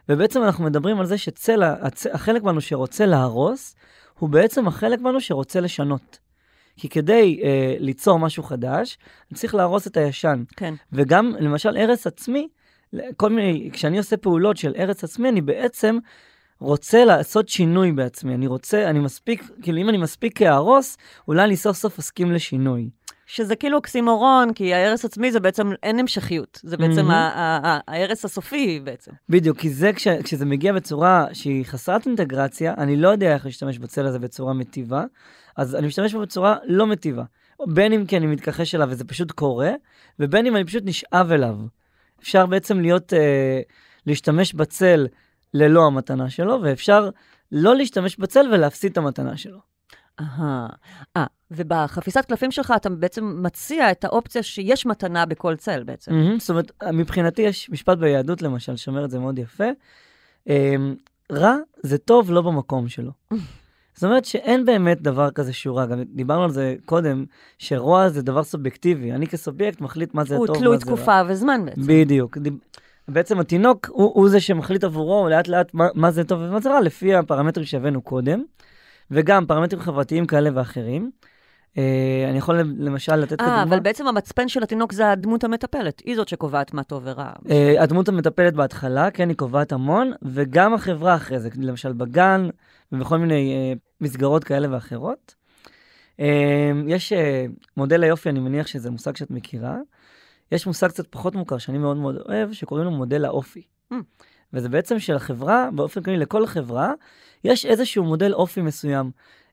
ובעצם 0.08 0.42
אנחנו 0.42 0.64
מדברים 0.64 1.00
על 1.00 1.06
זה 1.06 1.18
שצל, 1.18 1.62
הצ, 1.62 2.06
החלק 2.06 2.42
בנו 2.42 2.60
שרוצה 2.60 3.06
להרוס, 3.06 3.76
הוא 4.18 4.28
בעצם 4.28 4.68
החלק 4.68 5.00
בנו 5.00 5.20
שרוצה 5.20 5.60
לשנות. 5.60 6.18
כי 6.76 6.88
כדי 6.88 7.40
אה, 7.44 7.76
ליצור 7.78 8.18
משהו 8.18 8.42
חדש, 8.42 8.98
אני 9.30 9.38
צריך 9.38 9.54
להרוס 9.54 9.86
את 9.86 9.96
הישן. 9.96 10.42
כן. 10.56 10.74
וגם, 10.92 11.34
למשל, 11.40 11.76
הרס 11.76 12.06
עצמי, 12.06 12.48
כל 13.16 13.30
מיני, 13.30 13.70
כשאני 13.72 13.98
עושה 13.98 14.16
פעולות 14.16 14.56
של 14.56 14.74
הרס 14.78 15.04
עצמי, 15.04 15.28
אני 15.28 15.40
בעצם 15.40 15.98
רוצה 16.60 17.04
לעשות 17.04 17.48
שינוי 17.48 17.92
בעצמי. 17.92 18.34
אני 18.34 18.46
רוצה, 18.46 18.90
אני 18.90 18.98
מספיק, 18.98 19.42
כאילו, 19.62 19.78
אם 19.78 19.88
אני 19.88 19.98
מספיק 19.98 20.42
להרוס, 20.42 20.96
אולי 21.28 21.44
אני 21.44 21.56
סוף 21.56 21.76
סוף 21.76 21.98
אסכים 21.98 22.32
לשינוי. 22.32 22.90
שזה 23.26 23.56
כאילו 23.56 23.76
אוקסימורון, 23.76 24.52
כי 24.52 24.74
ההרס 24.74 25.04
עצמי 25.04 25.32
זה 25.32 25.40
בעצם, 25.40 25.70
אין 25.82 25.98
המשכיות. 25.98 26.60
זה 26.62 26.76
בעצם 26.76 27.06
ההרס 27.10 28.24
הסופי 28.24 28.80
בעצם. 28.84 29.10
בדיוק, 29.28 29.58
כי 29.58 29.70
זה, 29.70 29.92
כש, 29.92 30.08
כשזה 30.08 30.46
מגיע 30.46 30.72
בצורה 30.72 31.26
שהיא 31.32 31.64
חסרת 31.64 32.06
אינטגרציה, 32.06 32.74
אני 32.78 32.96
לא 32.96 33.08
יודע 33.08 33.34
איך 33.34 33.46
להשתמש 33.46 33.78
בצל 33.78 34.06
הזה 34.06 34.18
בצורה 34.18 34.54
מטיבה, 34.54 35.04
אז 35.56 35.74
אני 35.76 35.86
משתמש 35.86 36.14
בו 36.14 36.20
בצורה 36.20 36.56
לא 36.64 36.86
מטיבה. 36.86 37.24
בין 37.66 37.92
אם 37.92 38.06
כי 38.06 38.16
אני 38.16 38.26
מתכחש 38.26 38.74
אליו 38.74 38.88
וזה 38.90 39.04
פשוט 39.04 39.30
קורה, 39.30 39.72
ובין 40.20 40.46
אם 40.46 40.56
אני 40.56 40.64
פשוט 40.64 40.82
נשאב 40.86 41.32
אליו. 41.32 41.56
אפשר 42.20 42.46
בעצם 42.46 42.80
להיות, 42.80 43.12
אה, 43.12 43.60
להשתמש 44.06 44.54
בצל 44.54 45.06
ללא 45.54 45.86
המתנה 45.86 46.30
שלו, 46.30 46.58
ואפשר 46.62 47.10
לא 47.52 47.76
להשתמש 47.76 48.16
בצל 48.16 48.46
ולהפסיד 48.52 48.92
את 48.92 48.98
המתנה 48.98 49.36
שלו. 49.36 49.58
אהה. 50.20 50.66
אה, 51.16 51.26
ובחפיסת 51.50 52.24
קלפים 52.24 52.50
שלך 52.50 52.72
אתה 52.76 52.90
בעצם 52.90 53.42
מציע 53.42 53.90
את 53.90 54.04
האופציה 54.04 54.42
שיש 54.42 54.86
מתנה 54.86 55.26
בכל 55.26 55.56
צל 55.56 55.82
בעצם. 55.82 56.12
Mm-hmm. 56.12 56.40
זאת 56.40 56.50
אומרת, 56.50 56.72
מבחינתי 56.92 57.42
יש 57.42 57.70
משפט 57.70 57.98
ביהדות 57.98 58.42
למשל, 58.42 58.76
שאומר 58.76 59.04
את 59.04 59.10
זה 59.10 59.18
מאוד 59.18 59.38
יפה, 59.38 59.64
אמ, 60.46 60.94
רע 61.32 61.56
זה 61.82 61.98
טוב 61.98 62.30
לא 62.30 62.42
במקום 62.42 62.88
שלו. 62.88 63.10
זאת 63.94 64.04
אומרת 64.04 64.24
שאין 64.24 64.64
באמת 64.64 65.02
דבר 65.02 65.30
כזה 65.30 65.52
שהוא 65.52 65.76
רע. 65.76 65.86
גם 65.86 66.02
דיברנו 66.02 66.44
על 66.44 66.50
זה 66.50 66.76
קודם, 66.84 67.24
שרוע 67.58 68.08
זה 68.08 68.22
דבר 68.22 68.44
סובייקטיבי. 68.44 69.12
אני 69.12 69.26
כסובייקט 69.26 69.80
מחליט 69.80 70.14
מה 70.14 70.24
זה 70.24 70.36
הוא 70.36 70.46
טוב, 70.46 70.56
מה 70.56 70.62
תלוי 70.62 70.78
זה 70.78 70.84
רע. 70.84 70.96
תקופה 70.96 71.20
וזמן 71.28 71.64
בעצם. 71.64 71.82
בדיוק. 71.86 72.38
בעצם 73.12 73.40
התינוק 73.40 73.88
הוא, 73.88 74.12
הוא 74.14 74.28
זה 74.28 74.40
שמחליט 74.40 74.84
עבורו 74.84 75.28
לאט 75.28 75.48
לאט 75.48 75.74
מה, 75.74 75.88
מה 75.94 76.10
זה 76.10 76.24
טוב 76.24 76.40
ומה 76.40 76.60
זה 76.60 76.70
רע, 76.70 76.80
לפי 76.80 77.14
הפרמטרים 77.14 77.66
שהבאנו 77.66 78.02
קודם, 78.02 78.42
וגם 79.10 79.46
פרמטרים 79.46 79.82
חברתיים 79.82 80.26
כאלה 80.26 80.50
ואחרים. 80.54 81.10
אה, 81.78 82.26
אני 82.28 82.38
יכול 82.38 82.58
למשל 82.58 83.16
לתת 83.16 83.38
כדוגמה. 83.38 83.56
אה, 83.56 83.62
אבל 83.62 83.80
בעצם 83.80 84.06
המצפן 84.06 84.48
של 84.48 84.62
התינוק 84.62 84.92
זה 84.92 85.10
הדמות 85.10 85.44
המטפלת. 85.44 86.02
היא 86.04 86.16
זאת 86.16 86.28
שקובעת 86.28 86.74
מה 86.74 86.82
טוב 86.82 87.02
ורע. 87.06 87.30
אה, 87.50 87.82
הדמות 87.82 88.08
המטפלת 88.08 88.54
בהתחלה, 88.54 89.10
כן, 89.10 89.28
היא 89.28 89.36
קובעת 89.36 89.72
המון, 89.72 90.12
וגם 90.22 90.74
החברה 90.74 91.16
אחרי 91.16 91.38
זה, 91.40 91.48
למשל 91.56 91.92
בגן 91.92 92.48
ובכל 92.92 93.18
מיני 93.18 93.54
אה, 93.54 93.72
מסגרות 94.00 94.44
כאלה 94.44 94.74
ואחרות. 94.74 95.34
אה, 96.20 96.72
יש 96.86 97.12
אה, 97.12 97.46
מודל 97.76 98.02
היופי, 98.02 98.28
אני 98.28 98.40
מניח 98.40 98.66
שזה 98.66 98.90
מושג 98.90 99.16
שאת 99.16 99.30
מכירה. 99.30 99.76
יש 100.52 100.66
מושג 100.66 100.88
קצת 100.88 101.06
פחות 101.10 101.34
מוכר, 101.34 101.58
שאני 101.58 101.78
מאוד 101.78 101.96
מאוד 101.96 102.16
אוהב, 102.28 102.52
שקוראים 102.52 102.86
לו 102.86 102.90
מודל 102.90 103.24
האופי. 103.24 103.62
Mm. 103.92 103.96
וזה 104.52 104.68
בעצם 104.68 104.98
שלחברה, 104.98 105.68
באופן 105.74 106.02
כללי 106.02 106.18
לכל 106.18 106.46
חברה, 106.46 106.92
יש 107.44 107.66
איזשהו 107.66 108.04
מודל 108.04 108.32
אופי 108.32 108.62
מסוים. 108.62 109.10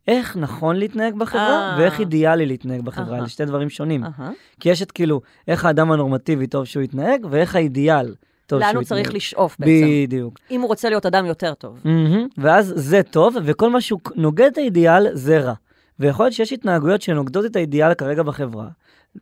איך 0.08 0.38
נכון 0.38 0.76
להתנהג 0.76 1.16
בחברה, 1.16 1.72
אה. 1.72 1.76
ואיך 1.80 2.00
אידיאלי 2.00 2.46
להתנהג 2.46 2.82
בחברה. 2.82 3.18
אלה 3.18 3.28
שתי 3.28 3.46
דברים 3.46 3.70
שונים. 3.70 4.04
אהה. 4.04 4.32
כי 4.60 4.70
יש 4.70 4.82
את 4.82 4.92
כאילו, 4.92 5.22
איך 5.48 5.66
האדם 5.66 5.92
הנורמטיבי 5.92 6.48
טוב 6.48 6.66
שהוא 6.66 6.84
יתנהג, 6.84 7.26
ואיך 7.30 7.56
האידיאל 7.56 8.06
טוב 8.06 8.16
שהוא 8.48 8.60
לאן 8.60 8.70
יתנהג. 8.70 8.76
הוא 8.76 8.84
צריך 8.84 9.14
לשאוף 9.14 9.56
בעצם. 9.60 9.72
בדיוק. 10.04 10.40
אם 10.52 10.62
הוא 10.62 10.68
רוצה 10.68 10.90
להיות 10.90 11.06
אדם 11.06 11.26
יותר 11.26 11.54
טוב. 11.54 11.82
מהמם. 11.86 12.28
ואז 12.38 12.74
זה 12.76 13.04
טוב, 13.04 13.36
וכל 13.44 13.70
מה 13.70 13.82
שהוא 13.82 14.00
נוגד 14.16 14.46
את 14.46 14.58
האידיאל 14.58 15.08
זה 15.14 15.40
רע. 15.40 15.54
ויכול 16.00 16.26
להיות 16.26 16.34
שיש 16.34 16.54
התנהגויות 16.54 17.02
שנוגדות 17.02 17.46
את 17.46 17.56
האידיאל 17.56 17.94
כרגע 17.94 18.24
בחברה, 18.24 18.68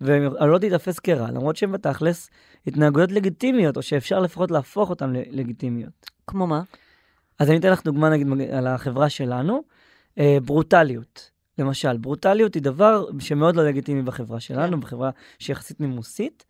והן 0.02 0.24
עלולות 0.38 0.62
להיתפס 0.62 1.00
כרע, 1.00 1.32
למרות 1.32 1.56
שהן 1.56 1.72
בתכלס 1.72 2.30
התנהגויות 2.68 3.12
לגיטימיות, 3.12 3.78
או 3.78 3.82
שאפשר 3.82 4.20
לפחות 4.20 4.52
להפוך 4.52 4.90
אותן 4.90 5.14
ללגיטימיות. 5.14 6.10
כמו 6.28 6.48
מה? 6.48 6.62
אז 7.40 7.50
אני 7.50 7.58
אתן 7.58 7.72
לך 7.72 7.84
דוגמה 7.84 8.10
נגיד 8.10 8.28
על 8.52 8.68
החברה 8.68 9.10
שלנו, 9.10 9.64
אה, 10.20 10.38
ברוטליות. 10.46 11.32
למשל, 11.58 11.98
ברוטליות 11.98 12.54
היא 12.54 12.64
דבר 12.64 13.06
שמאוד 13.20 13.56
לא 13.56 13.68
לגיטימי 13.68 14.02
בחברה 14.02 14.40
שלנו, 14.40 14.78
כן. 14.78 14.80
בחברה 14.80 15.10
שהיא 15.40 15.54
יחסית 15.54 15.82
נימוסית, 15.82 16.46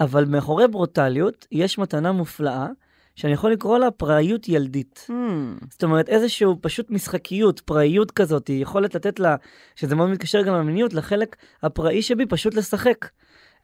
אבל 0.00 0.24
מאחורי 0.24 0.68
ברוטליות 0.68 1.46
יש 1.52 1.78
מתנה 1.78 2.12
מופלאה, 2.12 2.68
שאני 3.16 3.32
יכול 3.32 3.52
לקרוא 3.52 3.78
לה 3.78 3.90
פראיות 3.90 4.48
ילדית. 4.48 5.06
Hmm. 5.10 5.64
זאת 5.70 5.84
אומרת, 5.84 6.08
איזושהי 6.08 6.46
פשוט 6.60 6.90
משחקיות, 6.90 7.60
פראיות 7.60 8.10
כזאת, 8.10 8.48
היא 8.48 8.62
יכולת 8.62 8.94
לתת 8.94 9.20
לה, 9.20 9.36
שזה 9.76 9.94
מאוד 9.94 10.08
מתקשר 10.10 10.42
גם 10.42 10.54
למיניות, 10.54 10.94
לחלק 10.94 11.36
הפראי 11.62 12.02
שבי 12.02 12.26
פשוט 12.26 12.54
לשחק. 12.54 13.08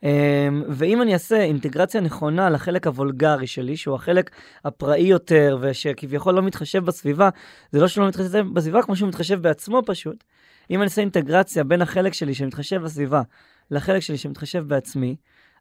אמ, 0.03 0.63
ואם 0.69 1.03
אני 1.03 1.15
אעשה 1.15 1.41
אינטגרציה 1.41 2.01
נכונה 2.01 2.51
לחלק 2.51 2.87
הוולגרי 2.87 3.47
שלי, 3.47 3.77
שהוא 3.77 3.95
החלק 3.95 4.31
הפראי 4.65 5.03
יותר, 5.03 5.59
ושכביכול 5.61 6.35
לא 6.35 6.43
מתחשב 6.43 6.85
בסביבה, 6.85 7.29
זה 7.73 7.81
לא 7.81 7.89
שהוא 7.89 8.03
לא 8.03 8.09
מתחשב 8.09 8.45
בסביבה, 8.53 8.83
כמו 8.83 8.97
שהוא 8.97 9.09
מתחשב 9.09 9.43
בעצמו 9.43 9.83
פשוט. 9.87 10.25
אם 10.71 10.77
אני 10.77 10.85
אעשה 10.85 11.01
אינטגרציה 11.01 11.65
בין 11.65 11.83
החלק 11.83 12.15
שלי 12.15 12.35
שמתחשב 12.35 12.83
בסביבה 12.83 13.23
לחלק 13.71 14.01
שלי 14.01 14.19
שמתחשב 14.19 14.65
בעצמי, 14.67 15.17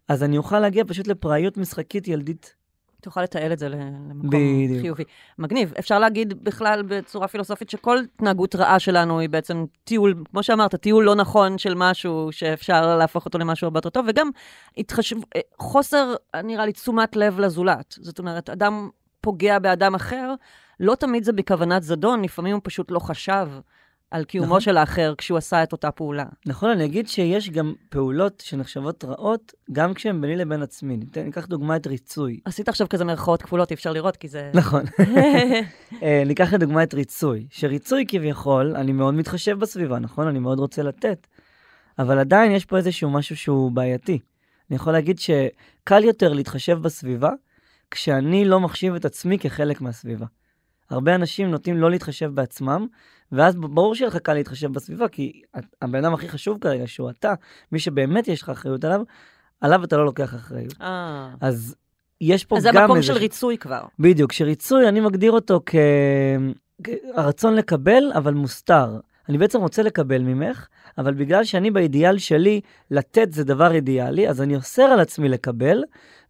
אז 0.07 0.23
אני 0.23 0.37
אוכל 0.37 0.59
להגיע 0.59 0.83
פשוט 0.87 1.07
לפראיות 1.07 1.57
משחקית 1.57 2.07
ילדית. 2.07 2.60
תוכל 3.01 3.23
לתעל 3.23 3.53
את 3.53 3.59
זה 3.59 3.69
למקום 3.69 4.29
בדיוק. 4.29 4.81
חיובי. 4.81 5.03
מגניב. 5.39 5.73
אפשר 5.79 5.99
להגיד 5.99 6.43
בכלל 6.43 6.81
בצורה 6.81 7.27
פילוסופית 7.27 7.69
שכל 7.69 7.97
התנהגות 7.97 8.55
רעה 8.55 8.79
שלנו 8.79 9.19
היא 9.19 9.29
בעצם 9.29 9.65
טיול, 9.83 10.23
כמו 10.31 10.43
שאמרת, 10.43 10.75
טיול 10.75 11.03
לא 11.03 11.15
נכון 11.15 11.57
של 11.57 11.73
משהו 11.75 12.29
שאפשר 12.31 12.97
להפוך 12.97 13.25
אותו 13.25 13.37
למשהו 13.37 13.65
הרבה 13.65 13.77
יותר 13.77 13.89
טוב, 13.89 14.05
וגם 14.09 14.29
התחשב... 14.77 15.15
אה, 15.35 15.41
חוסר, 15.59 16.13
נראה 16.43 16.65
לי, 16.65 16.71
תשומת 16.71 17.15
לב 17.15 17.39
לזולת. 17.39 17.95
זאת 18.01 18.19
אומרת, 18.19 18.49
אדם 18.49 18.89
פוגע 19.21 19.59
באדם 19.59 19.95
אחר, 19.95 20.33
לא 20.79 20.95
תמיד 20.95 21.23
זה 21.23 21.33
בכוונת 21.33 21.83
זדון, 21.83 22.21
לפעמים 22.21 22.53
הוא 22.53 22.61
פשוט 22.63 22.91
לא 22.91 22.99
חשב 22.99 23.47
על 24.11 24.23
קיומו 24.23 24.47
נכון. 24.47 24.61
של 24.61 24.77
האחר 24.77 25.13
כשהוא 25.17 25.37
עשה 25.37 25.63
את 25.63 25.71
אותה 25.71 25.91
פעולה. 25.91 26.25
נכון, 26.45 26.69
אני 26.69 26.85
אגיד 26.85 27.07
שיש 27.07 27.49
גם 27.49 27.73
פעולות 27.89 28.43
שנחשבות 28.45 29.05
רעות, 29.05 29.53
גם 29.71 29.93
כשהן 29.93 30.21
ביני 30.21 30.35
לבין 30.35 30.61
עצמי. 30.61 30.97
ניתן, 30.97 31.21
ניקח 31.21 31.45
דוגמא 31.45 31.75
את 31.75 31.87
ריצוי. 31.87 32.39
עשית 32.45 32.69
עכשיו 32.69 32.89
כזה 32.89 33.05
מירכאות 33.05 33.41
כפולות, 33.41 33.71
אי 33.71 33.75
אפשר 33.75 33.91
לראות, 33.91 34.17
כי 34.17 34.27
זה... 34.27 34.51
נכון. 34.53 34.83
אה, 36.03 36.23
ניקח 36.25 36.53
לדוגמה 36.53 36.83
את 36.83 36.93
ריצוי. 36.93 37.47
שריצוי 37.49 38.05
כביכול, 38.07 38.75
אני 38.75 38.91
מאוד 38.91 39.13
מתחשב 39.13 39.59
בסביבה, 39.59 39.99
נכון? 39.99 40.27
אני 40.27 40.39
מאוד 40.39 40.59
רוצה 40.59 40.83
לתת. 40.83 41.27
אבל 41.99 42.19
עדיין 42.19 42.51
יש 42.51 42.65
פה 42.65 42.77
איזשהו 42.77 43.09
משהו 43.09 43.37
שהוא 43.37 43.71
בעייתי. 43.71 44.19
אני 44.69 44.75
יכול 44.75 44.93
להגיד 44.93 45.19
שקל 45.19 46.03
יותר 46.03 46.33
להתחשב 46.33 46.77
בסביבה, 46.81 47.29
כשאני 47.91 48.45
לא 48.45 48.59
מחשיב 48.59 48.95
את 48.95 49.05
עצמי 49.05 49.39
כחלק 49.39 49.81
מהסביבה. 49.81 50.25
הרבה 50.89 51.15
אנשים 51.15 51.51
נוטים 51.51 51.77
לא 51.77 51.91
להתחשב 51.91 52.31
בעצמם, 52.33 52.87
ואז 53.31 53.55
ברור 53.55 53.95
שיהיה 53.95 54.07
לך 54.07 54.17
קל 54.17 54.33
להתחשב 54.33 54.73
בסביבה, 54.73 55.07
כי 55.07 55.41
הבן 55.81 56.05
אדם 56.05 56.13
הכי 56.13 56.29
חשוב 56.29 56.57
כרגע, 56.61 56.87
שהוא 56.87 57.09
אתה, 57.09 57.33
מי 57.71 57.79
שבאמת 57.79 58.27
יש 58.27 58.41
לך 58.41 58.49
אחריות 58.49 58.83
עליו, 58.83 59.01
עליו 59.61 59.83
אתה 59.83 59.97
לא 59.97 60.05
לוקח 60.05 60.35
אחריות. 60.35 60.73
אה. 60.81 61.29
אז 61.41 61.75
יש 62.21 62.45
פה 62.45 62.57
אז 62.57 62.63
זה 62.63 62.69
גם 62.73 62.83
מקום 62.83 62.97
איזה... 62.97 63.07
של 63.07 63.13
ריצוי 63.13 63.57
כבר. 63.57 63.83
בדיוק, 63.99 64.31
שריצוי, 64.31 64.87
אני 64.87 64.99
מגדיר 64.99 65.31
אותו 65.31 65.61
כ... 65.65 65.75
הרצון 67.13 67.55
לקבל, 67.55 68.11
אבל 68.15 68.33
מוסתר. 68.33 68.99
אני 69.29 69.37
בעצם 69.37 69.59
רוצה 69.61 69.83
לקבל 69.83 70.21
ממך, 70.21 70.67
אבל 70.97 71.13
בגלל 71.13 71.43
שאני 71.43 71.71
באידיאל 71.71 72.17
שלי, 72.17 72.61
לתת 72.91 73.31
זה 73.31 73.43
דבר 73.43 73.71
אידיאלי, 73.71 74.29
אז 74.29 74.41
אני 74.41 74.55
אוסר 74.55 74.81
על 74.81 74.99
עצמי 74.99 75.29
לקבל, 75.29 75.83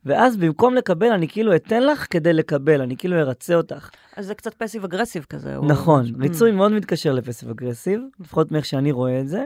ואז 0.06 0.38
במקום 0.38 0.76
לקבל, 0.76 1.12
אני 1.12 1.28
כאילו 1.28 1.56
אתן 1.56 1.84
לך 1.84 2.08
כדי 2.10 2.34
לקבל, 2.34 2.82
אני 2.82 2.98
כאילו 2.98 3.20
ארצה 3.20 3.56
אותך. 3.56 3.90
אז 4.18 4.26
זה 4.26 4.36
קצת 4.36 4.54
פסיב 4.54 4.84
אגרסיב 4.84 5.26
כזה. 5.30 5.56
או- 5.58 5.66
נכון, 5.66 6.06
Mm. 6.06 6.22
ריצוי 6.22 6.52
מאוד 6.52 6.72
מתקשר 6.72 7.14
לפסיב 7.14 7.50
אגרסיב, 7.50 8.02
לפחות 8.20 8.52
מאיך 8.52 8.66
שאני 8.66 8.92
רואה 8.92 9.20
את 9.20 9.28
זה. 9.28 9.44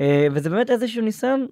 אה, 0.00 0.26
וזה 0.32 0.50
באמת 0.50 0.70
איזשהו 0.70 1.02
ניסיון, 1.02 1.46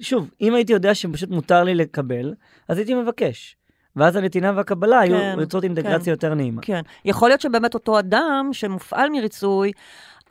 שוב, 0.00 0.30
אם 0.40 0.54
הייתי 0.54 0.72
יודע 0.72 0.94
שפשוט 0.94 1.30
מותר 1.30 1.64
לי 1.64 1.74
לקבל, 1.74 2.34
אז 2.68 2.78
הייתי 2.78 2.94
מבקש. 2.94 3.56
ואז 3.96 4.16
הנתינה 4.16 4.52
והקבלה 4.56 5.00
כן, 5.06 5.12
היו 5.12 5.40
יוצרות 5.40 5.64
אינטגרציה 5.64 6.04
כן. 6.04 6.10
יותר 6.10 6.34
נעימה. 6.34 6.62
כן. 6.62 6.80
יכול 7.04 7.28
להיות 7.28 7.40
שבאמת 7.40 7.74
אותו 7.74 7.98
אדם 7.98 8.48
שמופעל 8.52 9.10
מריצוי, 9.10 9.72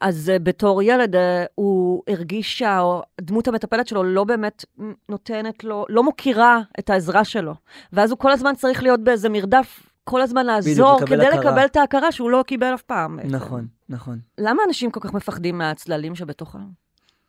אז 0.01 0.31
uh, 0.35 0.39
בתור 0.39 0.81
ילד 0.81 1.15
uh, 1.15 1.17
הוא 1.55 2.03
הרגיש 2.07 2.59
שהדמות 2.59 3.47
המטפלת 3.47 3.87
שלו 3.87 4.03
לא 4.03 4.23
באמת 4.23 4.65
נותנת 5.09 5.63
לו, 5.63 5.85
לא 5.89 6.03
מוקירה 6.03 6.61
את 6.79 6.89
העזרה 6.89 7.23
שלו. 7.25 7.53
ואז 7.93 8.11
הוא 8.11 8.19
כל 8.19 8.31
הזמן 8.31 8.55
צריך 8.55 8.83
להיות 8.83 9.03
באיזה 9.03 9.29
מרדף, 9.29 9.89
כל 10.03 10.21
הזמן 10.21 10.45
לעזור, 10.45 11.05
כדי 11.05 11.27
הכרה. 11.27 11.39
לקבל 11.39 11.65
את 11.65 11.75
ההכרה 11.75 12.11
שהוא 12.11 12.29
לא 12.29 12.43
קיבל 12.47 12.73
אף 12.73 12.81
פעם. 12.81 13.17
בעצם. 13.17 13.35
נכון, 13.35 13.67
נכון. 13.89 14.19
למה 14.37 14.63
אנשים 14.67 14.91
כל 14.91 14.99
כך 14.99 15.13
מפחדים 15.13 15.57
מהצללים 15.57 16.15
שבתוכם? 16.15 16.59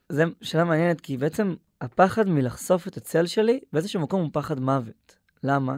זו 0.09 0.25
שאלה 0.43 0.65
מעניינת, 0.65 1.01
כי 1.01 1.17
בעצם 1.17 1.55
הפחד 1.81 2.29
מלחשוף 2.29 2.89
את 2.89 2.97
הצל 2.97 3.27
שלי, 3.27 3.61
באיזשהו 3.73 4.01
מקום 4.01 4.21
הוא 4.21 4.31
פחד 4.33 4.61
מוות. 4.61 5.17
למה? 5.43 5.77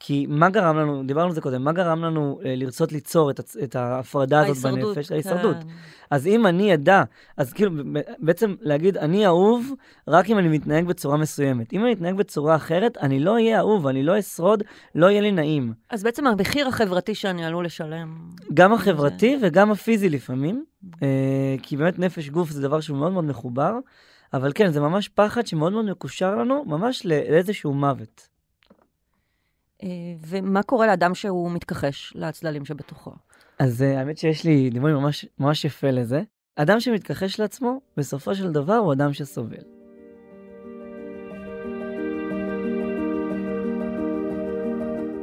כי 0.00 0.26
מה 0.28 0.50
גרם 0.50 0.76
לנו, 0.76 1.02
דיברנו 1.06 1.28
על 1.28 1.34
זה 1.34 1.40
קודם, 1.40 1.64
מה 1.64 1.72
גרם 1.72 2.04
לנו 2.04 2.40
אה, 2.44 2.54
לרצות 2.56 2.92
ליצור 2.92 3.30
את, 3.30 3.40
את 3.62 3.76
ההפרדה 3.76 4.40
הזאת 4.40 4.64
ההישרדות, 4.64 4.96
בנפש? 4.96 5.12
ההישרדות. 5.12 5.56
כן. 5.56 5.68
אז 6.10 6.26
אם 6.26 6.46
אני 6.46 6.74
אדע, 6.74 7.02
אז 7.36 7.52
כאילו 7.52 7.82
בעצם 8.18 8.54
להגיד, 8.60 8.96
אני 8.96 9.26
אהוב 9.26 9.72
רק 10.08 10.30
אם 10.30 10.38
אני 10.38 10.48
מתנהג 10.48 10.86
בצורה 10.86 11.16
מסוימת. 11.16 11.72
אם 11.72 11.84
אני 11.84 11.92
אתנהג 11.92 12.14
בצורה 12.14 12.56
אחרת, 12.56 12.98
אני 12.98 13.20
לא 13.20 13.32
אהיה 13.32 13.58
אהוב, 13.58 13.86
אני 13.86 14.02
לא 14.02 14.18
אשרוד, 14.18 14.62
לא 14.94 15.06
יהיה 15.06 15.20
לי 15.20 15.32
נעים. 15.32 15.72
אז 15.90 16.02
בעצם 16.02 16.26
המחיר 16.26 16.68
החברתי 16.68 17.14
שאני 17.14 17.44
עלול 17.44 17.64
לשלם. 17.64 18.18
גם 18.54 18.72
החברתי 18.72 19.38
וגם 19.42 19.70
הפיזי 19.70 20.08
לפעמים, 20.08 20.64
אה, 21.02 21.56
כי 21.62 21.76
באמת 21.76 21.98
נפש 21.98 22.28
גוף 22.28 22.50
זה 22.50 22.62
דבר 22.62 22.80
שהוא 22.80 22.98
מאוד 22.98 23.12
מאוד 23.12 23.24
מחובר, 23.24 23.78
אבל 24.34 24.52
כן, 24.54 24.70
זה 24.70 24.80
ממש 24.80 25.08
פחד 25.08 25.46
שמאוד 25.46 25.72
מאוד 25.72 25.84
מקושר 25.84 26.36
לנו, 26.36 26.64
ממש 26.66 27.06
לא- 27.06 27.16
לאיזשהו 27.16 27.74
מוות. 27.74 28.33
אה, 29.82 29.88
ומה 30.26 30.62
קורה 30.62 30.86
לאדם 30.86 31.14
שהוא 31.14 31.50
מתכחש 31.50 32.12
לצללים 32.16 32.64
שבתוכו? 32.64 33.12
אז 33.58 33.82
אה, 33.82 33.98
האמת 33.98 34.18
שיש 34.18 34.44
לי 34.44 34.70
דימוי 34.70 34.92
ממש, 34.92 35.26
ממש 35.38 35.64
יפה 35.64 35.90
לזה. 35.90 36.22
אדם 36.56 36.80
שמתכחש 36.80 37.40
לעצמו, 37.40 37.80
בסופו 37.96 38.34
של 38.34 38.52
דבר 38.52 38.76
הוא 38.76 38.92
אדם 38.92 39.12
שסובל. 39.12 39.64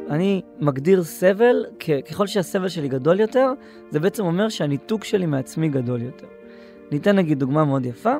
אני 0.09 0.41
מגדיר 0.59 1.03
סבל, 1.03 1.65
ככל 2.09 2.27
שהסבל 2.27 2.69
שלי 2.69 2.87
גדול 2.87 3.19
יותר, 3.19 3.53
זה 3.89 3.99
בעצם 3.99 4.25
אומר 4.25 4.49
שהניתוק 4.49 5.03
שלי 5.03 5.25
מעצמי 5.25 5.69
גדול 5.69 6.01
יותר. 6.01 6.27
ניתן 6.91 7.15
נגיד 7.15 7.39
דוגמה 7.39 7.65
מאוד 7.65 7.85
יפה. 7.85 8.15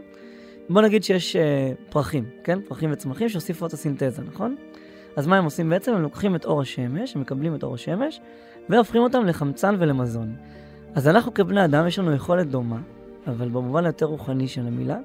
בוא 0.69 0.81
נגיד 0.81 1.03
שיש 1.03 1.35
אה, 1.35 1.71
פרחים, 1.89 2.25
כן? 2.43 2.59
פרחים 2.61 2.91
וצמחים 2.91 3.29
שעושים 3.29 3.55
פוטוסינתזה, 3.55 4.21
נכון? 4.21 4.55
אז 5.15 5.27
מה 5.27 5.38
הם 5.38 5.46
עושים 5.46 5.70
בעצם? 5.70 5.94
הם 5.94 6.01
לוקחים 6.01 6.36
את 6.36 6.46
אור 6.46 6.62
השמש, 6.62 7.15
הם 7.15 7.22
מקבלים 7.22 7.56
את 7.56 7.63
אור 7.63 7.74
השמש, 7.74 8.22
והופכים 8.70 9.01
אותם 9.01 9.25
לחמצן 9.25 9.75
ולמזון. 9.80 10.36
אז 10.96 11.08
אנחנו 11.08 11.34
כבני 11.34 11.65
אדם 11.65 11.88
יש 11.88 12.00
לנו 12.00 12.13
יכולת 12.15 12.48
דומה, 12.48 12.80
אבל 13.27 13.50
במובן 13.50 13.86
היותר 13.86 14.06
רוחני 14.06 14.48
של 14.48 14.68
המילה, 14.68 14.98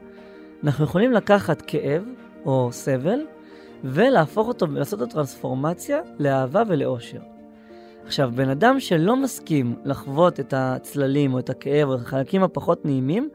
אנחנו 0.65 0.85
יכולים 0.85 1.13
לקחת 1.13 1.63
כאב 1.67 2.03
או 2.45 2.69
סבל 2.73 3.19
ולהפוך 3.85 4.49
אותו, 4.49 4.67
לעשות 4.67 5.03
את 5.03 5.09
הטרנספורמציה 5.09 6.01
לאהבה 6.19 6.63
ולאושר. 6.69 7.21
עכשיו, 8.07 8.31
בן 8.35 8.49
אדם 8.49 8.81
שלא 8.81 9.17
מסכים 9.17 9.77
לחוות 9.85 10.41
את 10.41 10.55
הצללים 10.57 11.35
או 11.35 11.39
את 11.39 11.51
הכאב 11.51 11.89
או 11.89 11.95
את 11.95 12.01
החלקים 12.01 12.43
הפחות 12.43 12.85
נעימים, 12.85 13.29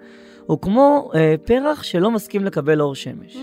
הוא 0.46 0.62
כמו 0.62 1.12
אה, 1.16 1.36
פרח 1.46 1.84
שלא 1.84 2.12
מסכים 2.12 2.46
לקבל 2.46 2.82
אור 2.82 2.96
שמש. 2.96 3.38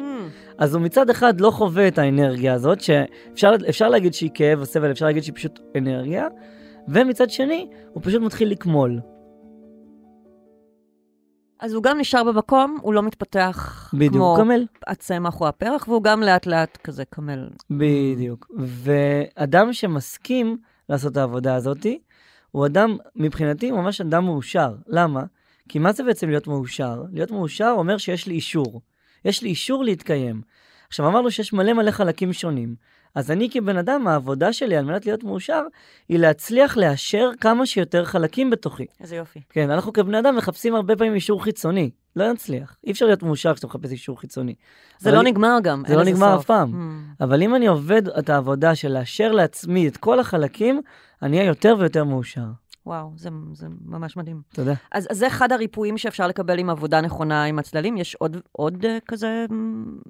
אז 0.59 0.75
הוא 0.75 0.83
מצד 0.83 1.11
אחד 1.11 1.41
לא 1.41 1.51
חווה 1.51 1.89
את 1.89 1.99
האנרגיה 1.99 2.55
הזאת, 2.55 2.81
שאפשר 2.81 3.51
אפשר 3.69 3.89
להגיד 3.89 4.15
שהיא 4.15 4.31
כאב 4.35 4.61
או 4.61 4.67
סבל, 4.67 4.91
אפשר 4.91 5.07
להגיד 5.07 5.23
שהיא 5.23 5.35
פשוט 5.35 5.61
אנרגיה, 5.79 6.27
ומצד 6.89 7.31
שני, 7.31 7.69
הוא 7.93 8.03
פשוט 8.03 8.23
מתחיל 8.23 8.51
לקמול. 8.51 9.01
אז 11.61 11.75
הוא 11.75 11.83
גם 11.83 11.99
נשאר 11.99 12.25
במקום, 12.25 12.79
הוא 12.83 12.95
לא 12.95 13.03
מתפתח 13.03 13.91
בדיוק, 13.95 14.13
כמו 14.15 14.35
קמל. 14.37 14.67
הצמח 14.87 15.41
או 15.41 15.49
הפרח, 15.49 15.89
והוא 15.89 16.03
גם 16.03 16.23
לאט 16.23 16.47
לאט 16.47 16.77
כזה 16.77 17.05
קמל. 17.05 17.49
בדיוק. 17.71 18.51
ואדם 18.59 19.73
שמסכים 19.73 20.57
לעשות 20.89 21.13
את 21.13 21.17
העבודה 21.17 21.55
הזאת, 21.55 21.87
הוא 22.51 22.67
אדם, 22.67 22.97
מבחינתי, 23.17 23.71
ממש 23.71 24.01
אדם 24.01 24.25
מאושר. 24.25 24.75
למה? 24.87 25.23
כי 25.69 25.79
מה 25.79 25.93
זה 25.93 26.05
בעצם 26.05 26.29
להיות 26.29 26.47
מאושר? 26.47 27.03
להיות 27.13 27.31
מאושר 27.31 27.75
אומר 27.77 27.99
שיש 27.99 28.27
לי 28.27 28.35
אישור. 28.35 28.81
יש 29.25 29.43
לי 29.43 29.49
אישור 29.49 29.85
להתקיים. 29.85 30.41
עכשיו, 30.89 31.09
אמרנו 31.09 31.31
שיש 31.31 31.53
מלא 31.53 31.73
מלא 31.73 31.91
חלקים 31.91 32.33
שונים. 32.33 32.75
אז 33.15 33.31
אני 33.31 33.51
כבן 33.51 33.77
אדם, 33.77 34.09
העבודה 34.09 34.53
שלי 34.53 34.77
על 34.77 34.85
מנת 34.85 35.07
להיות 35.07 35.25
מאושר, 35.25 35.63
היא 36.09 36.19
להצליח 36.19 36.77
לאשר 36.77 37.31
כמה 37.41 37.67
שיותר 37.67 38.05
חלקים 38.05 38.51
בתוכי. 38.51 38.87
איזה 39.01 39.17
יופי. 39.17 39.41
כן, 39.51 39.71
אנחנו 39.71 39.93
כבני 39.93 40.19
אדם 40.19 40.37
מחפשים 40.37 40.75
הרבה 40.75 40.97
פעמים 40.97 41.15
אישור 41.15 41.45
חיצוני. 41.45 41.91
לא 42.17 42.33
נצליח. 42.33 42.77
אי 42.87 42.93
אפשר 42.93 43.07
להיות 43.07 43.23
מאושר 43.23 43.55
כשאתה 43.55 43.67
מחפש 43.67 43.91
אישור 43.91 44.21
חיצוני. 44.21 44.55
זה 44.99 45.13
לא 45.13 45.21
אם- 45.21 45.27
נגמר 45.27 45.59
גם, 45.63 45.83
זה 45.89 45.97
לא 45.97 46.05
נגמר 46.05 46.33
סוף. 46.35 46.41
אף 46.41 46.47
פעם. 46.47 46.73
Mm. 46.73 47.25
אבל 47.25 47.43
אם 47.43 47.55
אני 47.55 47.67
עובד 47.67 48.09
את 48.09 48.31
העבודה 48.31 48.75
של 48.75 48.93
לאשר 48.93 49.33
לעצמי 49.33 49.89
את 49.89 49.97
כל 49.97 50.21
החלקים, 50.21 50.81
אני 51.23 51.39
אהיה 51.39 51.49
יותר 51.49 51.77
ויותר 51.79 52.05
מאושר. 52.05 52.45
וואו, 52.89 53.11
זה, 53.17 53.29
זה 53.53 53.67
ממש 53.85 54.17
מדהים. 54.17 54.43
תודה. 54.55 54.75
אז, 54.93 55.07
אז 55.11 55.19
זה 55.19 55.27
אחד 55.27 55.53
הריפויים 55.53 55.99
שאפשר 55.99 56.27
לקבל 56.27 56.59
עם 56.59 56.71
עבודה 56.71 57.01
נכונה 57.01 57.45
עם 57.45 57.59
הצללים. 57.59 57.97
יש 57.97 58.15
עוד, 58.15 58.37
עוד 58.53 58.85
uh, 58.85 58.89
כזה 59.09 59.45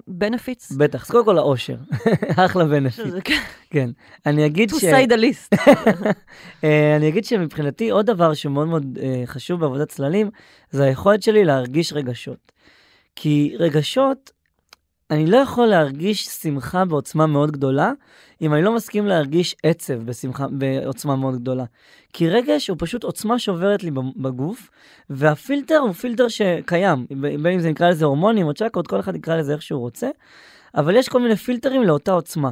בנפיץ? 0.07 0.71
בטח, 0.71 1.03
אז 1.03 1.11
קודם 1.11 1.25
כל 1.25 1.37
האושר. 1.37 1.75
אחלה 2.45 2.65
בנפיט. 2.65 3.05
שזה 3.05 3.21
כן, 3.21 3.41
כן. 3.69 3.89
אני 4.25 4.45
אגיד 4.45 4.71
to 4.71 4.79
ש... 4.79 4.83
say 4.83 5.07
the 5.09 5.17
least. 5.17 5.71
אה, 6.63 6.95
אני 6.95 7.09
אגיד 7.09 7.25
שמבחינתי 7.25 7.89
עוד 7.89 8.05
דבר 8.05 8.33
שמאוד 8.33 8.67
מאוד 8.67 8.97
אה, 9.01 9.23
חשוב 9.25 9.59
בעבודת 9.59 9.89
צללים, 9.89 10.29
זה 10.71 10.83
היכולת 10.83 11.23
שלי 11.23 11.45
להרגיש 11.45 11.93
רגשות. 11.93 12.51
כי 13.15 13.55
רגשות, 13.59 14.31
אני 15.11 15.25
לא 15.25 15.37
יכול 15.37 15.67
להרגיש 15.67 16.25
שמחה 16.25 16.85
בעוצמה 16.85 17.27
מאוד 17.27 17.51
גדולה, 17.51 17.91
אם 18.41 18.53
אני 18.53 18.61
לא 18.61 18.75
מסכים 18.75 19.05
להרגיש 19.05 19.55
עצב 19.63 19.93
בשמחה, 19.93 20.45
בעוצמה 20.51 21.15
מאוד 21.15 21.35
גדולה. 21.35 21.65
כי 22.13 22.29
רגש 22.29 22.67
הוא 22.67 22.77
פשוט 22.79 23.03
עוצמה 23.03 23.39
שעוברת 23.39 23.83
לי 23.83 23.91
בגוף, 24.15 24.69
והפילטר 25.09 25.77
הוא 25.77 25.91
פילטר 25.91 26.27
שקיים, 26.27 27.05
בין 27.21 27.53
אם 27.53 27.59
זה 27.59 27.69
נקרא 27.69 27.89
לזה 27.89 28.05
הורמונים 28.05 28.47
או 28.47 28.53
צ'קות, 28.53 28.87
כל 28.87 28.99
אחד 28.99 29.15
יקרא 29.15 29.35
לזה 29.35 29.53
איך 29.53 29.61
שהוא 29.61 29.79
רוצה, 29.79 30.09
אבל 30.75 30.95
יש 30.95 31.09
כל 31.09 31.21
מיני 31.21 31.35
פילטרים 31.35 31.83
לאותה 31.83 32.11
עוצמה. 32.11 32.49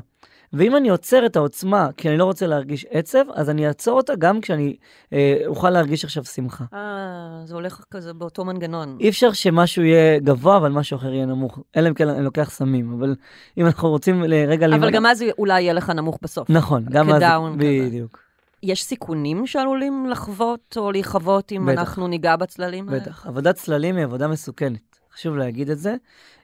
ואם 0.57 0.75
אני 0.75 0.89
עוצר 0.89 1.25
את 1.25 1.35
העוצמה 1.35 1.89
כי 1.97 2.09
אני 2.09 2.17
לא 2.17 2.25
רוצה 2.25 2.47
להרגיש 2.47 2.85
עצב, 2.89 3.23
אז 3.33 3.49
אני 3.49 3.67
אעצור 3.67 3.97
אותה 3.97 4.15
גם 4.15 4.41
כשאני 4.41 4.75
אה, 5.13 5.41
אוכל 5.45 5.69
להרגיש 5.69 6.05
עכשיו 6.05 6.25
שמחה. 6.25 6.63
אה, 6.73 7.41
זה 7.45 7.55
הולך 7.55 7.83
כזה 7.91 8.13
באותו 8.13 8.45
מנגנון. 8.45 8.97
אי 8.99 9.09
אפשר 9.09 9.31
שמשהו 9.33 9.83
יהיה 9.83 10.19
גבוה, 10.19 10.57
אבל 10.57 10.71
משהו 10.71 10.97
אחר 10.97 11.13
יהיה 11.13 11.25
נמוך. 11.25 11.59
אלא 11.77 11.89
אם 11.89 11.93
כן 11.93 12.09
אני 12.09 12.23
לוקח 12.23 12.49
סמים, 12.49 12.93
אבל 12.99 13.15
אם 13.57 13.65
אנחנו 13.65 13.89
רוצים 13.89 14.23
לרגע... 14.23 14.65
אבל 14.65 14.75
להימנע- 14.75 14.91
גם 14.91 15.05
אז 15.05 15.23
אולי 15.37 15.61
יהיה 15.61 15.73
לך 15.73 15.89
נמוך 15.89 16.17
בסוף. 16.21 16.49
נכון, 16.49 16.85
גם 16.89 17.09
אז... 17.09 17.15
כדאון 17.15 17.59
כזה. 17.59 17.87
בדיוק, 17.87 18.19
יש 18.63 18.83
סיכונים 18.83 19.47
שעלולים 19.47 20.09
לחוות 20.09 20.77
או 20.77 20.91
להיחוות 20.91 21.51
אם 21.51 21.65
בטח. 21.65 21.79
אנחנו 21.79 22.07
ניגע 22.07 22.35
בצללים 22.35 22.89
האלה? 22.89 23.01
בטח. 23.01 23.27
עבודת 23.27 23.55
צללים 23.55 23.95
היא 23.95 24.03
עבודה 24.03 24.27
מסוכנת. 24.27 24.99
חשוב 25.13 25.37
להגיד 25.37 25.69
את 25.69 25.79
זה. 25.79 25.95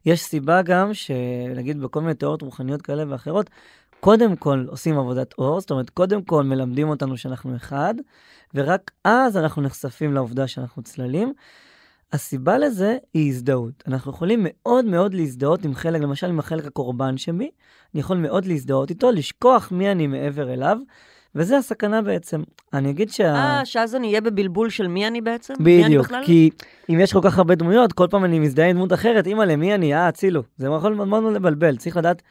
יש 0.06 0.22
סיבה 0.22 0.62
גם 0.62 0.94
שנגיד 0.94 1.82
בכל 1.82 2.02
מיני 2.02 2.14
תיאוריות 2.14 2.42
רוחניות 2.42 2.82
כאלה 2.82 3.04
ואחרות, 3.10 3.50
קודם 4.04 4.36
כל 4.36 4.66
עושים 4.68 4.98
עבודת 4.98 5.34
אור, 5.38 5.60
זאת 5.60 5.72
אומרת, 5.72 5.90
קודם 5.90 6.24
כל 6.24 6.44
מלמדים 6.44 6.90
אותנו 6.90 7.18
שאנחנו 7.18 7.56
אחד, 7.56 7.94
ורק 8.54 8.92
אז 9.04 9.38
אנחנו 9.38 9.62
נחשפים 9.62 10.14
לעובדה 10.14 10.48
שאנחנו 10.48 10.84
צללים. 10.84 11.34
הסיבה 12.14 12.58
לזה 12.58 12.98
היא 13.14 13.30
הזדהות. 13.30 13.84
אנחנו 13.88 14.12
יכולים 14.12 14.40
מאוד 14.44 14.86
מאוד 14.86 15.14
להזדהות 15.14 15.66
עם 15.66 15.76
חלק, 15.76 16.02
למשל 16.02 16.28
עם 16.28 16.40
החלק 16.40 16.66
הקורבן 16.66 17.18
שבי, 17.18 17.50
אני 17.94 18.00
יכול 18.02 18.18
מאוד 18.18 18.46
להזדהות 18.46 18.90
איתו, 18.90 19.12
לשכוח 19.12 19.72
מי 19.72 19.92
אני 19.92 20.08
מעבר 20.08 20.54
אליו, 20.54 20.78
וזה 21.36 21.58
הסכנה 21.58 22.02
בעצם. 22.02 22.44
אני 22.74 22.90
אגיד 22.90 23.10
שה... 23.10 23.36
אה, 23.36 23.66
שאז 23.66 23.96
אני 23.96 24.08
אהיה 24.08 24.22
בבלבול 24.22 24.70
של 24.70 24.88
מי 24.88 25.08
אני 25.08 25.22
בעצם? 25.22 25.54
מי 25.60 25.76
אני 25.76 25.84
בדיוק, 25.84 26.06
בכלל? 26.06 26.24
כי 26.26 26.50
אם 26.90 27.00
יש 27.00 27.14
כל 27.14 27.22
כך 27.24 27.38
הרבה 27.38 27.56
דמויות, 27.56 27.94
כל 27.94 28.08
פעם 28.10 28.26
אני 28.26 28.40
מזדהה 28.40 28.70
עם 28.70 28.76
דמות 28.76 28.94
אחרת, 28.94 29.28
אימא 29.28 29.44
למי 29.44 29.76
אני, 29.76 29.96
אה, 29.96 30.08
הצילו. 30.08 30.44
זה 30.58 30.68
יכול 30.68 30.94
מאוד 30.94 31.08
מאוד 31.08 31.34
לבלבל, 31.34 31.78
צריך 31.78 31.98
לדעת 31.98 32.22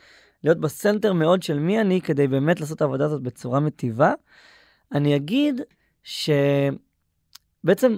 להיות 0.45 0.59
בסנטר 0.59 1.13
מאוד 1.13 1.43
של 1.43 1.59
מי 1.59 1.81
אני, 1.81 2.01
כדי 2.01 2.29
באמת 2.29 2.61
לעשות 2.61 2.77
את 2.77 2.83
העבודה 2.83 3.05
הזאת 3.05 3.23
בצורה 3.23 3.61
מטיבה. 3.61 4.13
אני 4.93 5.17
אגיד 5.17 5.61
שבעצם 6.03 6.79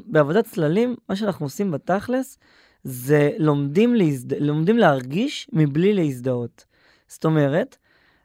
בעבודת 0.06 0.44
צללים, 0.44 0.96
מה 1.08 1.16
שאנחנו 1.16 1.46
עושים 1.46 1.70
בתכלס, 1.70 2.38
זה 2.84 3.30
לומדים, 3.38 3.94
להזד... 3.94 4.32
לומדים 4.32 4.78
להרגיש 4.78 5.50
מבלי 5.52 5.94
להזדהות. 5.94 6.64
זאת 7.08 7.24
אומרת, 7.24 7.76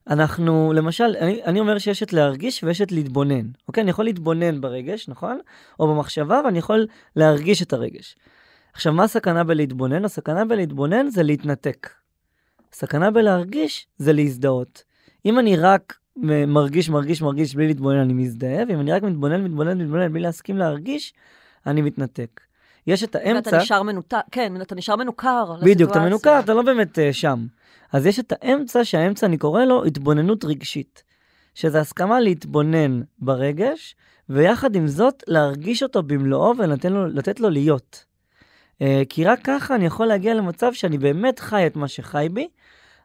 אנחנו, 0.09 0.73
למשל, 0.75 1.15
אני, 1.19 1.43
אני 1.43 1.59
אומר 1.59 1.77
שיש 1.77 2.03
את 2.03 2.13
להרגיש 2.13 2.63
ויש 2.63 2.81
את 2.81 2.91
להתבונן. 2.91 3.47
אוקיי? 3.67 3.81
אני 3.81 3.89
יכול 3.89 4.05
להתבונן 4.05 4.61
ברגש, 4.61 5.09
נכון? 5.09 5.39
או 5.79 5.87
במחשבה, 5.87 6.41
ואני 6.45 6.59
יכול 6.59 6.87
להרגיש 7.15 7.61
את 7.61 7.73
הרגש. 7.73 8.15
עכשיו, 8.73 8.93
מה 8.93 9.03
הסכנה 9.03 9.43
בלהתבונן? 9.43 10.05
הסכנה 10.05 10.45
בלהתבונן 10.45 11.09
זה 11.09 11.23
להתנתק. 11.23 11.89
הסכנה 12.73 13.11
בלהרגיש 13.11 13.87
זה 13.97 14.13
להזדהות. 14.13 14.83
אם 15.25 15.39
אני 15.39 15.55
רק 15.55 15.97
מרגיש, 16.47 16.89
מרגיש, 16.89 17.21
מרגיש 17.21 17.55
בלי 17.55 17.67
להתבונן, 17.67 17.99
אני 17.99 18.13
מזדהה, 18.13 18.63
ואם 18.69 18.79
אני 18.79 18.91
רק 18.91 19.03
מתבונן, 19.03 19.43
מתבונן, 19.43 19.81
מתבונן, 19.81 20.13
בלי 20.13 20.21
להסכים 20.21 20.57
להרגיש, 20.57 21.13
אני 21.67 21.81
מתנתק. 21.81 22.41
יש 22.87 23.03
את 23.03 23.15
האמצע... 23.15 23.49
ואתה 23.49 23.57
נשאר 23.57 23.83
מנותק, 23.83 24.17
כן, 24.31 24.61
אתה 24.61 24.75
נשאר 24.75 24.95
מנוכר 24.95 25.55
בדיוק, 25.63 25.91
אתה. 25.91 25.99
מנוכר, 25.99 26.39
אתה 26.39 26.53
לא 26.53 26.61
באמת 26.61 26.97
uh, 26.97 27.01
שם. 27.11 27.45
אז 27.93 28.05
יש 28.05 28.19
את 28.19 28.33
האמצע, 28.41 28.83
שהאמצע, 28.83 29.27
אני 29.27 29.37
קורא 29.37 29.65
לו 29.65 29.85
התבוננות 29.85 30.45
רגשית. 30.45 31.03
שזה 31.55 31.79
הסכמה 31.79 32.19
להתבונן 32.19 33.01
ברגש, 33.19 33.95
ויחד 34.29 34.75
עם 34.75 34.87
זאת, 34.87 35.23
להרגיש 35.27 35.83
אותו 35.83 36.03
במלואו 36.03 36.57
ולתת 36.57 36.85
לו, 36.85 37.07
לתת 37.07 37.39
לו 37.39 37.49
להיות. 37.49 38.05
Uh, 38.79 38.81
כי 39.09 39.25
רק 39.25 39.39
ככה 39.43 39.75
אני 39.75 39.85
יכול 39.85 40.05
להגיע 40.05 40.33
למצב 40.33 40.73
שאני 40.73 40.97
באמת 40.97 41.39
חי 41.39 41.67
את 41.67 41.75
מה 41.75 41.87
שחי 41.87 42.27
בי, 42.33 42.47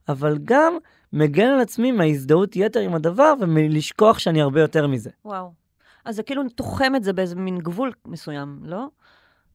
אבל 0.09 0.39
גם 0.45 0.77
מגן 1.13 1.47
על 1.47 1.61
עצמי 1.61 1.93
מההזדהות 1.93 2.57
יתר 2.57 2.81
עם 2.81 2.95
הדבר, 2.95 3.35
ומלשכוח 3.41 4.19
שאני 4.19 4.41
הרבה 4.41 4.61
יותר 4.61 4.87
מזה. 4.87 5.11
וואו. 5.25 5.53
אז 6.05 6.17
זה 6.17 6.23
כאילו 6.23 6.43
תוחם 6.55 6.93
את 6.97 7.05
זה 7.05 7.13
באיזה 7.13 7.37
מין 7.37 7.59
גבול 7.59 7.93
מסוים, 8.07 8.59
לא? 8.63 8.87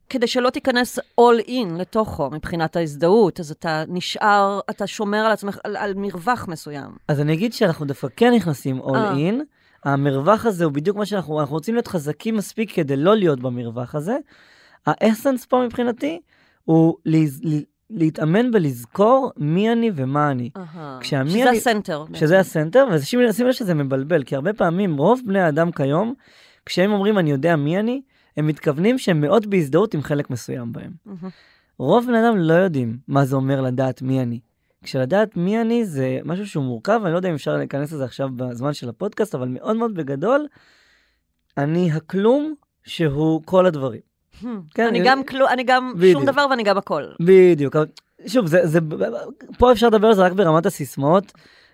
כדי 0.09 0.27
שלא 0.27 0.49
תיכנס 0.49 0.99
all 0.99 1.47
in 1.47 1.73
לתוכו 1.79 2.29
מבחינת 2.29 2.75
ההזדהות, 2.75 3.39
אז 3.39 3.51
אתה 3.51 3.83
נשאר, 3.88 4.59
אתה 4.69 4.88
שומר 4.88 5.17
על 5.17 5.31
עצמך, 5.31 5.57
על, 5.63 5.77
על 5.77 5.93
מרווח 5.95 6.47
מסוים. 6.47 6.91
אז 7.07 7.21
אני 7.21 7.33
אגיד 7.33 7.53
שאנחנו 7.53 7.85
דווקא 7.85 8.07
כן 8.15 8.33
נכנסים 8.33 8.81
all 8.81 8.95
אה. 8.95 9.13
in. 9.13 9.35
המרווח 9.83 10.45
הזה 10.45 10.65
הוא 10.65 10.73
בדיוק 10.73 10.97
מה 10.97 11.05
שאנחנו, 11.05 11.39
אנחנו 11.39 11.55
רוצים 11.55 11.75
להיות 11.75 11.88
חזקים 11.88 12.35
מספיק 12.35 12.71
כדי 12.71 12.95
לא 12.95 13.15
להיות 13.15 13.39
במרווח 13.39 13.95
הזה. 13.95 14.17
האסנס 14.85 15.45
פה 15.45 15.63
מבחינתי 15.65 16.19
הוא 16.65 16.95
להתאמן 17.89 18.52
בלזכור 18.52 19.32
מי 19.38 19.71
אני 19.71 19.91
ומה 19.95 20.32
אני. 20.32 20.49
כשהמי 20.99 21.30
שזה 21.30 21.49
אני- 21.49 21.58
הסנטר. 21.58 22.06
שזה 22.13 22.39
הסנטר, 22.39 22.88
ושים 22.93 23.19
לב 23.19 23.52
שזה 23.52 23.73
מבלבל, 23.73 24.23
כי 24.23 24.36
הרבה 24.36 24.54
פעמים 24.54 24.97
רוב 24.97 25.21
בני 25.25 25.39
האדם 25.39 25.71
כיום, 25.71 26.13
כשהם 26.65 26.91
אומרים 26.91 27.17
אני 27.19 27.32
יודע 27.32 27.56
מי 27.56 27.80
אני, 27.80 28.02
הם 28.38 28.47
מתכוונים 28.47 28.97
שהם 28.97 29.21
מאוד 29.21 29.49
בהזדהות 29.49 29.93
עם 29.93 30.02
חלק 30.02 30.30
מסוים 30.30 30.71
בהם. 30.71 30.91
רוב 31.78 32.06
בני 32.08 32.19
אדם 32.28 32.38
לא 32.38 32.54
יודעים 32.54 32.97
מה 33.08 33.25
זה 33.25 33.36
אומר 33.36 33.62
לדעת 33.62 34.02
מי 34.02 34.21
אני. 34.21 34.39
כשלדעת 34.84 35.38
מי 35.38 35.62
אני 35.62 35.86
זה 35.86 36.19
משהו 36.25 36.47
שהוא 36.47 36.63
מורכב, 36.63 37.02
אני 37.04 37.12
לא 37.12 37.17
יודע 37.17 37.30
אם 37.30 37.34
אפשר 37.34 37.58
להיכנס 37.58 37.91
לזה 37.93 38.04
עכשיו 38.04 38.30
בזמן 38.36 38.73
של 38.73 38.89
הפודקאסט, 38.89 39.36
אבל 39.36 39.47
מאוד 39.47 39.75
מאוד 39.78 39.93
בגדול, 39.93 40.47
אני 41.58 41.91
הכלום 41.91 42.54
שהוא 42.84 43.41
כל 43.45 43.65
הדברים. 43.65 44.02
כן, 44.73 44.88
אני 44.88 45.02
גם 45.06 45.23
כלום, 45.23 45.47
אני 45.49 45.63
גם 45.63 45.93
בדיוק. 45.95 46.13
שום 46.13 46.25
דבר 46.25 46.45
ואני 46.49 46.63
גם 46.63 46.78
הכל. 46.78 47.04
בדיוק. 47.19 47.75
שוב, 48.28 48.45
זה, 48.45 48.67
זה, 48.67 48.80
פה 49.58 49.71
אפשר 49.71 49.88
לדבר 49.88 50.08
על 50.08 50.13
זה 50.13 50.21
רק 50.21 50.32
ברמת 50.32 50.65
הסיסמאות. 50.65 51.32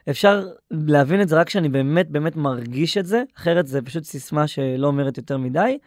אפשר 0.09 0.47
להבין 0.71 1.21
את 1.21 1.29
זה 1.29 1.39
רק 1.39 1.47
כשאני 1.47 1.69
באמת 1.69 2.09
באמת 2.09 2.35
מרגיש 2.35 2.97
את 2.97 3.05
זה, 3.05 3.23
אחרת 3.37 3.67
זה 3.67 3.81
פשוט 3.81 4.03
סיסמה 4.03 4.47
שלא 4.47 4.87
אומרת 4.87 5.17
יותר 5.17 5.37
מדי. 5.37 5.77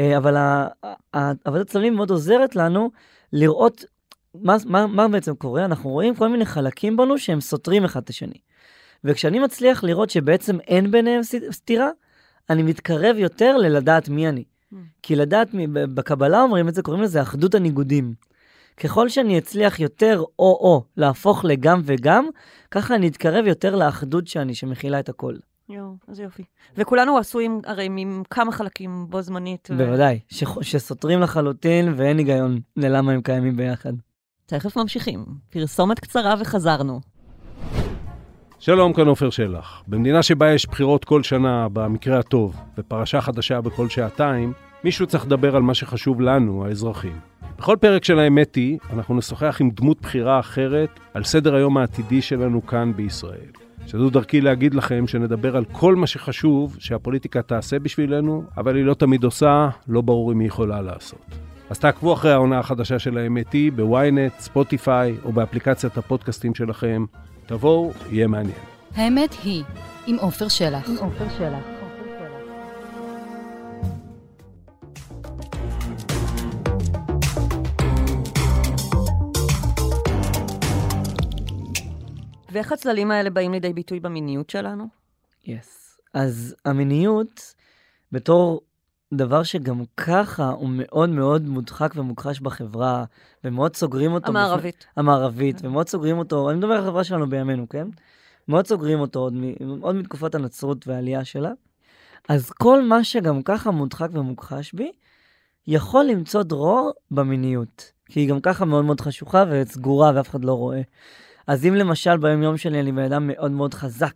אה, 0.00 0.16
אבל 0.16 0.36
עבודת 1.44 1.66
צללים 1.66 1.94
מאוד 1.94 2.10
עוזרת 2.10 2.56
לנו 2.56 2.90
לראות 3.32 3.84
מה, 4.34 4.56
מה, 4.66 4.86
מה 4.86 5.08
בעצם 5.08 5.34
קורה. 5.34 5.64
אנחנו 5.64 5.90
רואים 5.90 6.14
כל 6.14 6.28
מיני 6.28 6.46
חלקים 6.46 6.96
בנו 6.96 7.18
שהם 7.18 7.40
סותרים 7.40 7.84
אחד 7.84 8.02
את 8.02 8.08
השני. 8.08 8.38
וכשאני 9.04 9.38
מצליח 9.38 9.84
לראות 9.84 10.10
שבעצם 10.10 10.60
אין 10.60 10.90
ביניהם 10.90 11.20
סתירה, 11.50 11.88
אני 12.50 12.62
מתקרב 12.62 13.16
יותר 13.18 13.56
ללדעת 13.56 14.08
מי 14.08 14.28
אני. 14.28 14.44
Mm. 14.72 14.76
כי 15.02 15.16
לדעת, 15.16 15.48
בקבלה 15.72 16.42
אומרים 16.42 16.68
את 16.68 16.74
זה, 16.74 16.82
קוראים 16.82 17.02
לזה 17.02 17.22
אחדות 17.22 17.54
הניגודים. 17.54 18.14
ככל 18.76 19.08
שאני 19.08 19.38
אצליח 19.38 19.80
יותר 19.80 20.20
או-או 20.38 20.84
להפוך 20.96 21.44
לגם 21.44 21.80
וגם, 21.84 22.26
ככה 22.70 22.94
אני 22.94 23.08
אתקרב 23.08 23.46
יותר 23.46 23.76
לאחדות 23.76 24.26
שאני, 24.26 24.54
שמכילה 24.54 25.00
את 25.00 25.08
הכל. 25.08 25.34
יואו, 25.68 25.96
איזה 26.08 26.22
יופי. 26.22 26.42
וכולנו 26.76 27.18
עשויים 27.18 27.60
הרי 27.66 27.88
מכמה 27.90 28.52
חלקים 28.52 29.06
בו 29.08 29.22
זמנית. 29.22 29.68
ו- 29.72 29.76
בוודאי, 29.76 30.20
ש- 30.28 30.44
שסותרים 30.62 31.20
לחלוטין 31.20 31.94
ואין 31.96 32.18
היגיון 32.18 32.60
ללמה 32.76 33.12
הם 33.12 33.22
קיימים 33.22 33.56
ביחד. 33.56 33.92
תכף 34.46 34.76
ממשיכים. 34.76 35.24
פרסומת 35.50 36.00
קצרה 36.00 36.34
וחזרנו. 36.40 37.00
שלום, 38.62 38.92
כאן 38.92 39.06
עופר 39.06 39.30
שלח. 39.30 39.82
במדינה 39.88 40.22
שבה 40.22 40.50
יש 40.50 40.66
בחירות 40.66 41.04
כל 41.04 41.22
שנה, 41.22 41.68
במקרה 41.72 42.18
הטוב, 42.18 42.56
ופרשה 42.78 43.20
חדשה 43.20 43.60
בכל 43.60 43.88
שעתיים, 43.88 44.52
מישהו 44.84 45.06
צריך 45.06 45.26
לדבר 45.26 45.56
על 45.56 45.62
מה 45.62 45.74
שחשוב 45.74 46.20
לנו, 46.20 46.64
האזרחים. 46.64 47.16
בכל 47.58 47.76
פרק 47.80 48.04
של 48.04 48.18
האמת 48.18 48.54
היא, 48.54 48.78
אנחנו 48.92 49.14
נשוחח 49.14 49.56
עם 49.60 49.70
דמות 49.70 50.00
בחירה 50.00 50.40
אחרת 50.40 51.00
על 51.14 51.24
סדר 51.24 51.54
היום 51.54 51.76
העתידי 51.76 52.22
שלנו 52.22 52.66
כאן 52.66 52.92
בישראל. 52.96 53.50
שזו 53.86 54.10
דרכי 54.10 54.40
להגיד 54.40 54.74
לכם 54.74 55.06
שנדבר 55.06 55.56
על 55.56 55.64
כל 55.72 55.96
מה 55.96 56.06
שחשוב 56.06 56.76
שהפוליטיקה 56.78 57.42
תעשה 57.42 57.78
בשבילנו, 57.78 58.44
אבל 58.56 58.76
היא 58.76 58.84
לא 58.84 58.94
תמיד 58.94 59.24
עושה, 59.24 59.68
לא 59.88 60.00
ברור 60.00 60.32
אם 60.32 60.40
היא 60.40 60.48
יכולה 60.48 60.82
לעשות. 60.82 61.24
אז 61.70 61.78
תעקבו 61.78 62.12
אחרי 62.12 62.32
העונה 62.32 62.58
החדשה 62.58 62.98
של 62.98 63.18
האמת 63.18 63.52
היא 63.52 63.72
בוויינט, 63.72 64.32
ספוטיפיי 64.38 65.16
או 65.24 65.32
באפליקציית 65.32 65.98
הפודקאסטים 65.98 66.54
שלכם. 66.54 67.04
תבואו, 67.50 67.92
יהיה 68.10 68.26
מעניין. 68.26 68.58
האמת 68.94 69.30
היא, 69.44 69.64
עם 70.06 70.16
עופר 70.16 70.48
שלח. 70.48 70.88
עם 70.88 70.96
עופר 70.96 71.28
שלח. 71.38 71.64
ואיך 82.52 82.72
הצללים 82.72 83.10
האלה 83.10 83.30
באים 83.30 83.52
לידי 83.52 83.72
ביטוי 83.72 84.00
במיניות 84.00 84.50
שלנו? 84.50 84.84
יס. 85.44 85.98
Yes. 85.98 86.00
אז 86.14 86.56
המיניות, 86.64 87.54
בתור 88.12 88.60
דבר 89.14 89.42
שגם 89.42 89.82
ככה 89.96 90.50
הוא 90.50 90.68
מאוד 90.72 91.10
מאוד 91.10 91.48
מודחק 91.48 91.92
ומוכחש 91.96 92.40
בחברה, 92.40 93.04
ומאוד 93.44 93.76
סוגרים 93.76 94.12
אותו. 94.12 94.28
המערבית. 94.28 94.76
בפני, 94.78 94.92
המערבית, 94.96 95.60
כן. 95.60 95.66
ומאוד 95.66 95.88
סוגרים 95.88 96.18
אותו, 96.18 96.50
אני 96.50 96.58
מדבר 96.58 96.72
על 96.72 96.80
החברה 96.80 97.04
שלנו 97.04 97.28
בימינו, 97.28 97.68
כן? 97.68 97.88
מאוד 98.48 98.66
סוגרים 98.66 99.00
אותו 99.00 99.18
עוד, 99.18 99.34
עוד 99.80 99.96
מתקופת 99.96 100.34
הנצרות 100.34 100.88
והעלייה 100.88 101.24
שלה. 101.24 101.50
אז 102.28 102.50
כל 102.50 102.82
מה 102.82 103.04
שגם 103.04 103.42
ככה 103.42 103.70
מודחק 103.70 104.08
ומוכחש 104.12 104.72
בי, 104.72 104.92
יכול 105.66 106.04
למצוא 106.04 106.42
דרור 106.42 106.92
במיניות. 107.10 107.92
כי 108.06 108.20
היא 108.20 108.28
גם 108.28 108.40
ככה 108.40 108.64
מאוד 108.64 108.84
מאוד 108.84 109.00
חשוכה 109.00 109.44
וסגורה 109.50 110.12
ואף 110.14 110.28
אחד 110.28 110.44
לא 110.44 110.52
רואה. 110.52 110.80
אז 111.46 111.66
אם 111.66 111.74
למשל 111.74 112.16
ביום 112.16 112.42
יום 112.42 112.56
שלי 112.56 112.80
אני 112.80 112.92
בן 112.92 113.02
אדם 113.02 113.26
מאוד 113.26 113.50
מאוד 113.50 113.74
חזק, 113.74 114.14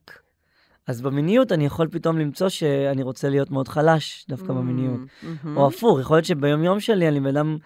אז 0.86 1.00
במיניות 1.00 1.52
אני 1.52 1.66
יכול 1.66 1.88
פתאום 1.88 2.18
למצוא 2.18 2.48
שאני 2.48 3.02
רוצה 3.02 3.28
להיות 3.28 3.50
מאוד 3.50 3.68
חלש 3.68 4.26
דווקא 4.28 4.46
mm-hmm. 4.46 4.52
במיניות. 4.52 5.00
Mm-hmm. 5.00 5.48
או 5.56 5.66
הפוך, 5.66 6.00
יכול 6.00 6.16
להיות 6.16 6.24
שביום 6.24 6.64
יום 6.64 6.80
שלי 6.80 7.08
אני 7.08 7.20
בן 7.20 7.36
אדם 7.36 7.56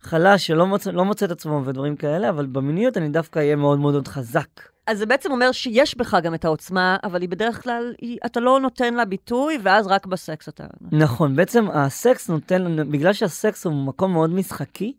חלש 0.00 0.46
שלא 0.46 0.66
מוצא, 0.66 0.90
לא 0.90 1.04
מוצא 1.04 1.26
את 1.26 1.30
עצמו 1.30 1.62
ודברים 1.64 1.96
כאלה, 1.96 2.28
אבל 2.28 2.46
במיניות 2.46 2.96
אני 2.96 3.08
דווקא 3.08 3.38
אהיה 3.38 3.56
מאוד 3.56 3.78
מאוד 3.78 3.92
מאוד 3.92 4.08
חזק. 4.08 4.48
אז 4.86 4.98
זה 4.98 5.06
בעצם 5.06 5.30
אומר 5.30 5.52
שיש 5.52 5.96
בך 5.96 6.16
גם 6.22 6.34
את 6.34 6.44
העוצמה, 6.44 6.96
אבל 7.04 7.20
היא 7.20 7.28
בדרך 7.28 7.62
כלל, 7.62 7.94
היא, 8.00 8.18
אתה 8.26 8.40
לא 8.40 8.60
נותן 8.60 8.94
לה 8.94 9.04
ביטוי, 9.04 9.58
ואז 9.62 9.86
רק 9.86 10.06
בסקס 10.06 10.48
אתה... 10.48 10.64
נכון, 10.92 11.36
בעצם 11.36 11.70
הסקס 11.70 12.30
נותן, 12.30 12.90
בגלל 12.90 13.12
שהסקס 13.12 13.66
הוא 13.66 13.86
מקום 13.86 14.12
מאוד 14.12 14.30
משחקי, 14.30 14.92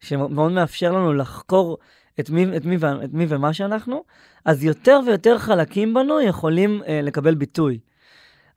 שמאוד 0.00 0.52
מאפשר 0.52 0.92
לנו 0.92 1.12
לחקור 1.12 1.78
את 2.20 2.30
מי, 2.30 2.56
את 2.56 2.64
מי, 2.64 2.76
את 3.04 3.12
מי 3.12 3.26
ומה 3.28 3.52
שאנחנו, 3.52 4.04
אז 4.44 4.64
יותר 4.64 5.00
ויותר 5.06 5.38
חלקים 5.38 5.94
בנו 5.94 6.20
יכולים 6.20 6.82
אה, 6.86 7.00
לקבל 7.02 7.34
ביטוי. 7.34 7.78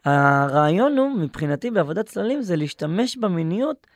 הרעיון 0.06 0.98
הוא, 0.98 1.18
מבחינתי, 1.18 1.72
בעבודת 1.72 2.06
צללים, 2.06 2.42
זה 2.42 2.56
להשתמש 2.56 3.18
במיניות 3.18 3.88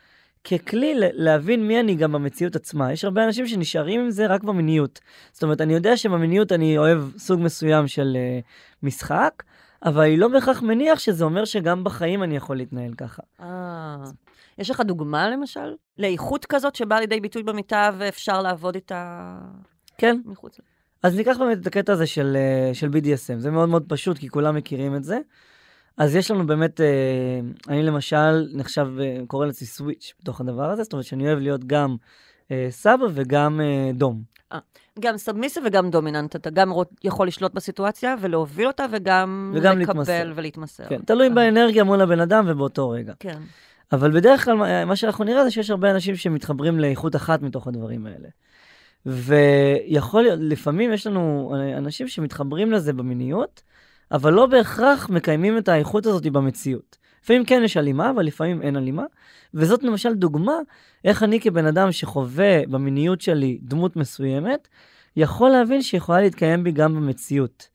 ככלי 0.44 0.94
להבין 0.98 1.68
מי 1.68 1.80
אני 1.80 1.96
גם 1.96 2.12
במציאות 2.12 2.56
עצמה. 2.56 2.94
יש 2.94 3.06
הרבה 3.06 3.26
אנשים 3.26 3.48
שנשארים 3.48 4.02
עם 4.02 4.12
זה 4.12 4.28
רק 4.28 4.44
במיניות. 4.44 5.00
זאת 5.32 5.44
אומרת, 5.44 5.62
אני 5.62 5.74
יודע 5.74 5.98
שבמיניות 5.98 6.52
אני 6.52 6.78
אוהב 6.78 7.04
סוג 7.18 7.42
מסוים 7.42 7.88
של 7.88 8.18
uh, 8.18 8.46
משחק, 8.84 9.44
אבל 9.86 10.04
אני 10.04 10.18
לא 10.18 10.28
בהכרח 10.28 10.62
מניח 10.62 11.00
שזה 11.00 11.26
אומר 11.26 11.46
שגם 11.46 11.84
בחיים 11.84 12.24
אני 12.24 12.36
יכול 12.36 12.58
להתנהל 12.58 12.94
ככה. 12.94 13.22
אה, 13.42 14.04
יש 14.58 14.70
לך 14.70 14.82
דוגמה, 14.82 15.30
למשל? 15.30 15.74
לאיכות 15.98 16.46
כזאת 16.46 16.76
שבאה 16.76 17.00
לידי 17.00 17.20
ביטוי 17.20 17.44
במיטה 17.44 17.92
ואפשר 17.98 18.42
לעבוד 18.42 18.76
איתה 18.76 19.34
כן. 19.98 20.18
מחוץ 20.26 20.60
לה? 20.60 20.66
אז 21.04 21.16
ניקח 21.16 21.38
באמת 21.40 21.58
את 21.62 21.68
הקטע 21.68 21.94
הזה 21.94 22.08
של, 22.08 22.38
אה, 22.40 22.74
של 22.74 22.88
BDSM. 22.88 23.40
זה 23.40 23.52
מאוד 23.52 23.70
מאוד 23.70 23.84
פשוט, 23.88 24.18
כי 24.18 24.30
כולם 24.30 24.56
מכירים 24.56 24.96
את 24.96 25.04
זה. 25.04 25.20
אז 25.98 26.16
יש 26.16 26.32
לנו 26.32 26.48
באמת, 26.48 26.82
אה, 26.82 26.86
אני 27.68 27.84
למשל 27.84 28.48
נחשב, 28.54 28.88
אה, 29.00 29.18
קורא 29.28 29.46
לעצמי 29.46 29.68
סוויץ' 29.68 30.14
בתוך 30.22 30.42
הדבר 30.42 30.70
הזה, 30.70 30.84
זאת 30.84 30.94
אומרת 30.94 31.06
שאני 31.06 31.28
אוהב 31.28 31.40
להיות 31.40 31.66
גם 31.66 31.96
סבא 32.70 33.06
וגם 33.14 33.62
דום. 33.94 34.24
אה, 34.54 34.60
גם 35.00 35.18
סאבמיסה 35.18 35.62
וגם 35.66 35.90
דומיננט, 35.90 36.36
אתה 36.36 36.50
גם 36.50 36.72
יכול 37.04 37.28
לשלוט 37.28 37.54
בסיטואציה 37.54 38.16
ולהוביל 38.20 38.68
אותה 38.68 38.86
וגם, 38.92 39.54
וגם 39.56 39.80
לקבל 39.80 39.94
להתמסר. 39.94 40.32
ולהתמסר. 40.36 40.84
כן, 40.90 41.02
תלוי. 41.06 41.30
באנרגיה 41.30 41.84
מול 41.84 42.02
הבן 42.02 42.20
אדם 42.20 42.46
ובאותו 42.48 42.90
רגע. 42.90 43.14
כן. 43.20 43.40
אבל 43.94 44.12
בדרך 44.12 44.46
כלל 44.46 44.54
מה- 44.86 44.96
שאנחנו 44.96 45.24
נראה 45.24 45.44
זה 45.44 45.52
שיש 45.52 45.70
הרבה 45.70 45.92
אנשים 45.92 46.16
שמתחברים 46.16 46.80
לאיכות 46.80 47.16
אחת 47.16 47.42
מתוך 47.42 47.68
הדברים 47.68 48.06
האלה. 48.06 48.28
ויכול 49.06 50.22
להיות, 50.22 50.40
לפעמים 50.42 50.94
יש 50.94 51.08
לנו 51.08 51.54
אנשים 51.78 52.08
שמתחברים 52.08 52.72
לזה 52.72 52.94
במיניות, 52.94 53.62
אבל 54.12 54.34
לא 54.34 54.46
בהכרח 54.46 55.10
מקיימים 55.10 55.58
את 55.58 55.68
האיכות 55.68 56.06
הזאת 56.06 56.28
במציאות. 56.28 56.98
לפעמים 57.24 57.46
כן 57.46 57.62
יש 57.66 57.78
הלימה, 57.78 58.10
אבל 58.10 58.26
לפעמים 58.26 58.62
אין 58.62 58.76
הלימה. 58.76 59.04
וזאת 59.54 59.84
למשל 59.84 60.14
דוגמה 60.14 60.54
איך 61.06 61.24
אני 61.24 61.42
כבן 61.42 61.66
אדם 61.66 61.92
שחווה 61.92 62.66
במיניות 62.68 63.22
שלי 63.22 63.60
דמות 63.62 63.96
מסוימת, 63.96 64.68
יכול 65.18 65.50
להבין 65.50 65.82
שיכולה 65.82 66.22
להתקיים 66.22 66.64
בי 66.64 66.72
גם 66.72 66.96
במציאות. 66.96 67.68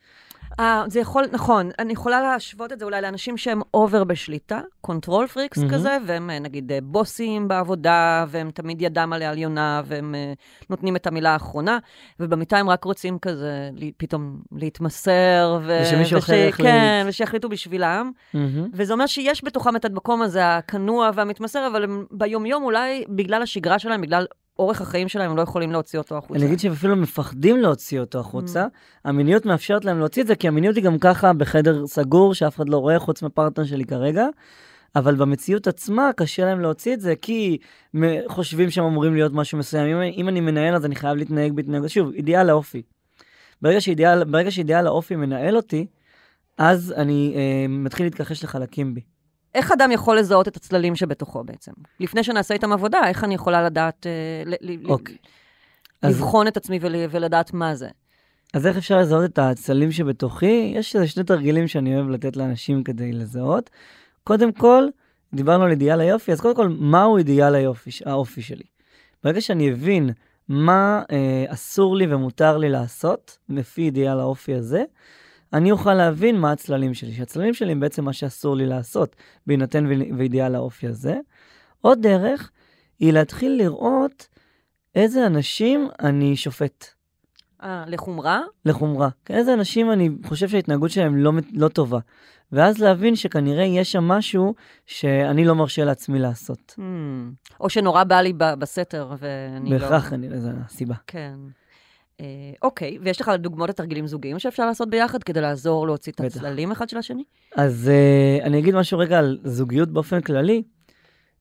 אה, 0.61 0.85
זה 0.87 1.01
יכול, 1.01 1.25
נכון, 1.33 1.71
אני 1.79 1.93
יכולה 1.93 2.21
להשוות 2.21 2.73
את 2.73 2.79
זה 2.79 2.85
אולי 2.85 3.01
לאנשים 3.01 3.37
שהם 3.37 3.61
over 3.75 4.05
בשליטה, 4.05 4.61
control 4.81 5.27
freaks 5.27 5.59
מהמם. 5.59 5.71
כזה, 5.71 5.97
והם 6.07 6.31
אה, 6.31 6.39
נגיד 6.39 6.73
אה, 6.73 6.79
בוסים 6.83 7.49
בעבודה, 7.49 8.25
והם 8.29 8.51
תמיד 8.51 8.83
ידם 8.83 9.13
על 9.13 9.23
העליונה, 9.23 9.83
והם 9.85 10.15
אה, 10.15 10.33
נותנים 10.71 10.97
את 10.97 11.07
המילה 11.07 11.33
האחרונה, 11.33 11.79
ובמיטה 12.21 12.59
הם 12.59 12.71
רק 12.71 12.85
רוצים 12.85 13.19
כזה 13.19 13.71
פתאום 13.97 14.41
להתמסר, 14.53 15.59
ו- 15.63 15.81
ושמישהו 15.83 16.19
אחר 16.19 16.35
יחליט. 16.35 16.69
כן, 16.69 17.05
ושיחליטו 17.09 17.49
בשבילם. 17.49 18.13
מהמם. 18.35 18.69
וזה 18.73 18.93
אומר 18.93 19.07
שיש 19.07 19.45
בתוכם 19.45 19.77
את 19.77 19.85
המקום 19.85 20.23
הזה, 20.23 20.57
הכנוע 20.57 21.11
והמתמסר, 21.15 21.67
אבל 21.67 21.85
הם 21.85 22.05
ביומיום 22.11 22.63
אולי, 22.65 23.05
בגלל 23.09 23.43
השגרה 23.43 23.79
שלהם, 23.79 24.01
בגלל 24.01 24.27
אורך 24.59 24.81
החיים 24.81 25.09
שלהם, 25.09 25.31
הם 25.31 25.37
לא 25.37 25.43
יכולים 25.43 25.73
להוציא 25.73 25.99
אותו 25.99 26.19
החוצה. 26.19 26.35
אני 26.35 26.47
אגיד 26.47 26.61
שהם 26.61 26.73
אפילו 26.73 26.97
מפחדים 26.97 27.57
להוציא 27.57 28.01
אותו 28.01 28.21
החוצה. 28.21 28.67
המיניות 29.05 29.47
מאפשרת 29.47 29.85
להם 29.85 29.99
להוציא 29.99 30.23
את 30.23 30.27
זה, 30.27 30.35
כי 30.35 30.49
המיניות 30.49 30.77
היא 30.77 30.85
גם 30.85 30.99
ככה 30.99 31.33
בחדר 31.33 31.87
סגור, 31.87 32.35
שאף 32.35 32.57
אחד 32.57 32.69
לא 32.69 32.77
רואה, 32.77 32.99
חוץ 32.99 33.23
מהפרטנר 33.23 33.65
שלי 33.65 33.85
כרגע. 33.85 34.27
אבל 34.97 35.15
במציאות 35.15 35.67
עצמה 35.67 36.11
קשה 36.17 36.45
להם 36.45 36.61
להוציא 36.61 36.95
את 36.95 37.01
זה, 37.01 37.15
כי 37.23 37.59
חושבים 38.29 38.71
שהם 38.71 38.85
אמורים 38.85 39.15
להיות 39.15 39.33
משהו 39.33 39.59
מסוים. 39.59 39.97
אם, 39.97 40.13
אם 40.17 40.29
אני 40.29 40.41
מנהל, 40.41 40.75
אז 40.75 40.85
אני 40.85 40.97
חייב 40.97 41.17
להתנהג 41.17 41.53
בהתנהגות. 41.53 41.91
שוב, 41.91 42.13
אידיאל 42.13 42.51
האופי. 42.51 42.83
ברגע 43.63 43.81
שאידיאל, 43.81 44.25
ברגע 44.25 44.51
שאידיאל 44.51 44.87
האופי 44.87 45.17
מנהל 45.17 45.57
אותי, 45.57 45.87
אז 46.59 46.95
אני 46.97 47.33
אה, 47.37 47.69
מתחיל 47.69 48.07
להתכחש 48.07 48.45
לחלקים 48.45 48.95
בי. 48.95 49.01
איך 49.55 49.73
אדם 49.73 49.91
יכול 49.93 50.19
לזהות 50.19 50.49
את 50.49 50.57
הצללים 50.57 50.97
שבתוכו 50.97 51.45
בעצם? 51.45 51.73
לפני 52.01 52.25
שנעשה 52.25 52.55
איתם 52.55 52.73
עבודה, 52.73 52.99
איך 53.09 53.25
אני 53.25 53.35
יכולה 53.35 53.63
לדעת, 53.63 54.07
אה, 54.07 54.53
אוקיי. 54.89 55.17
אז- 56.03 56.15
לבחון 56.21 56.49
את 56.49 56.57
עצמי 56.57 56.79
ול- 56.83 56.95
ולדעת 57.11 57.55
מה 57.55 57.75
זה? 57.75 57.89
אז 58.55 58.67
איך 58.67 58.77
אפשר 58.77 58.99
לזהות 58.99 59.25
את 59.25 59.39
הצללים 59.39 59.93
שבתוכי? 59.93 60.73
יש 60.77 60.97
איזה 60.97 61.09
שני 61.09 61.25
תרגילים 61.25 61.69
שאני 61.69 61.97
אוהב 61.97 62.09
לתת 62.09 62.37
לאנשים 62.37 62.85
כדי 62.85 63.13
לזהות. 63.13 63.71
קודם 64.25 64.53
כל, 64.53 64.89
דיברנו 65.35 65.65
על 65.65 65.71
אידיאל 65.71 66.01
היופי, 66.01 66.33
אז 66.33 66.41
קודם 66.41 66.55
כל, 66.57 66.69
מהו 66.69 67.17
אידיאל 67.19 67.55
היופי, 67.55 67.91
האופי 68.07 68.43
שלי? 68.43 68.65
ברגע 69.25 69.41
שאני 69.41 69.73
אבין 69.73 70.11
מה 70.49 71.03
אה, 71.13 71.45
אסור 71.49 71.97
לי 71.97 72.15
ומותר 72.15 72.59
לי 72.59 72.69
לעשות, 72.69 73.39
לפי 73.49 73.83
אידיאל 73.83 74.21
האופי 74.21 74.55
הזה, 74.55 74.85
אני 75.53 75.71
אוכל 75.71 75.95
להבין 75.95 76.41
מה 76.41 76.53
הצללים 76.53 76.95
שלי, 76.95 77.13
שהצללים 77.13 77.55
שלי 77.55 77.73
הם 77.73 77.81
בעצם 77.81 78.05
מה 78.05 78.13
שאסור 78.13 78.57
לי 78.57 78.67
לעשות, 78.67 79.17
בהינתן 79.47 79.87
ואידיאל 80.19 80.55
האופי 80.55 80.87
הזה. 80.87 81.19
עוד 81.81 82.03
דרך 82.03 82.51
היא 82.99 83.13
להתחיל 83.13 83.53
לראות 83.53 84.29
איזה 84.95 85.27
אנשים 85.27 85.89
אני 86.01 86.37
שופט. 86.37 86.87
אה, 87.63 87.85
לחומרה? 87.87 88.41
לחומרה. 88.65 89.09
איזה 89.31 89.55
אנשים 89.55 89.93
אני 89.93 90.11
חושב 90.25 90.49
שההתנהגות 90.49 90.91
שלהם 90.91 91.17
לא, 91.17 91.33
לא 91.53 91.69
טובה. 91.69 91.99
ואז 92.53 92.79
להבין 92.79 93.17
שכנראה 93.17 93.65
יש 93.65 93.93
שם 93.93 94.05
משהו 94.05 94.55
שאני 94.87 95.45
לא 95.45 95.55
מרשה 95.55 95.85
לעצמי 95.85 96.19
לעשות. 96.19 96.75
Hmm. 96.79 96.83
או 97.61 97.71
שנורא 97.71 98.05
בא 98.05 98.21
לי 98.21 98.33
בסתר, 98.33 99.13
ואני 99.19 99.71
לא... 99.71 99.79
בהכרח 99.79 100.11
כנראה 100.11 100.41
זו 100.41 100.49
הסיבה. 100.65 100.95
כן. 101.07 101.35
אה, 102.21 102.27
אוקיי, 102.63 102.99
ויש 103.03 103.21
לך 103.21 103.29
דוגמאות 103.39 103.71
לתרגילים 103.71 104.07
זוגיים 104.07 104.39
שאפשר 104.39 104.67
לעשות 104.67 104.91
ביחד 104.91 105.23
כדי 105.23 105.41
לעזור 105.41 105.87
להוציא 105.87 106.13
את. 106.13 106.21
הצללים 106.21 106.73
אחד 106.73 106.89
של 106.89 106.99
השני? 106.99 107.25
אז 107.57 107.91
uh, 107.91 108.45
אני 108.45 108.59
אגיד 108.59 108.75
משהו 108.75 108.99
רגע 108.99 109.19
על 109.19 109.39
זוגיות 109.45 109.89
באופן 109.89 110.21
כללי. 110.21 110.63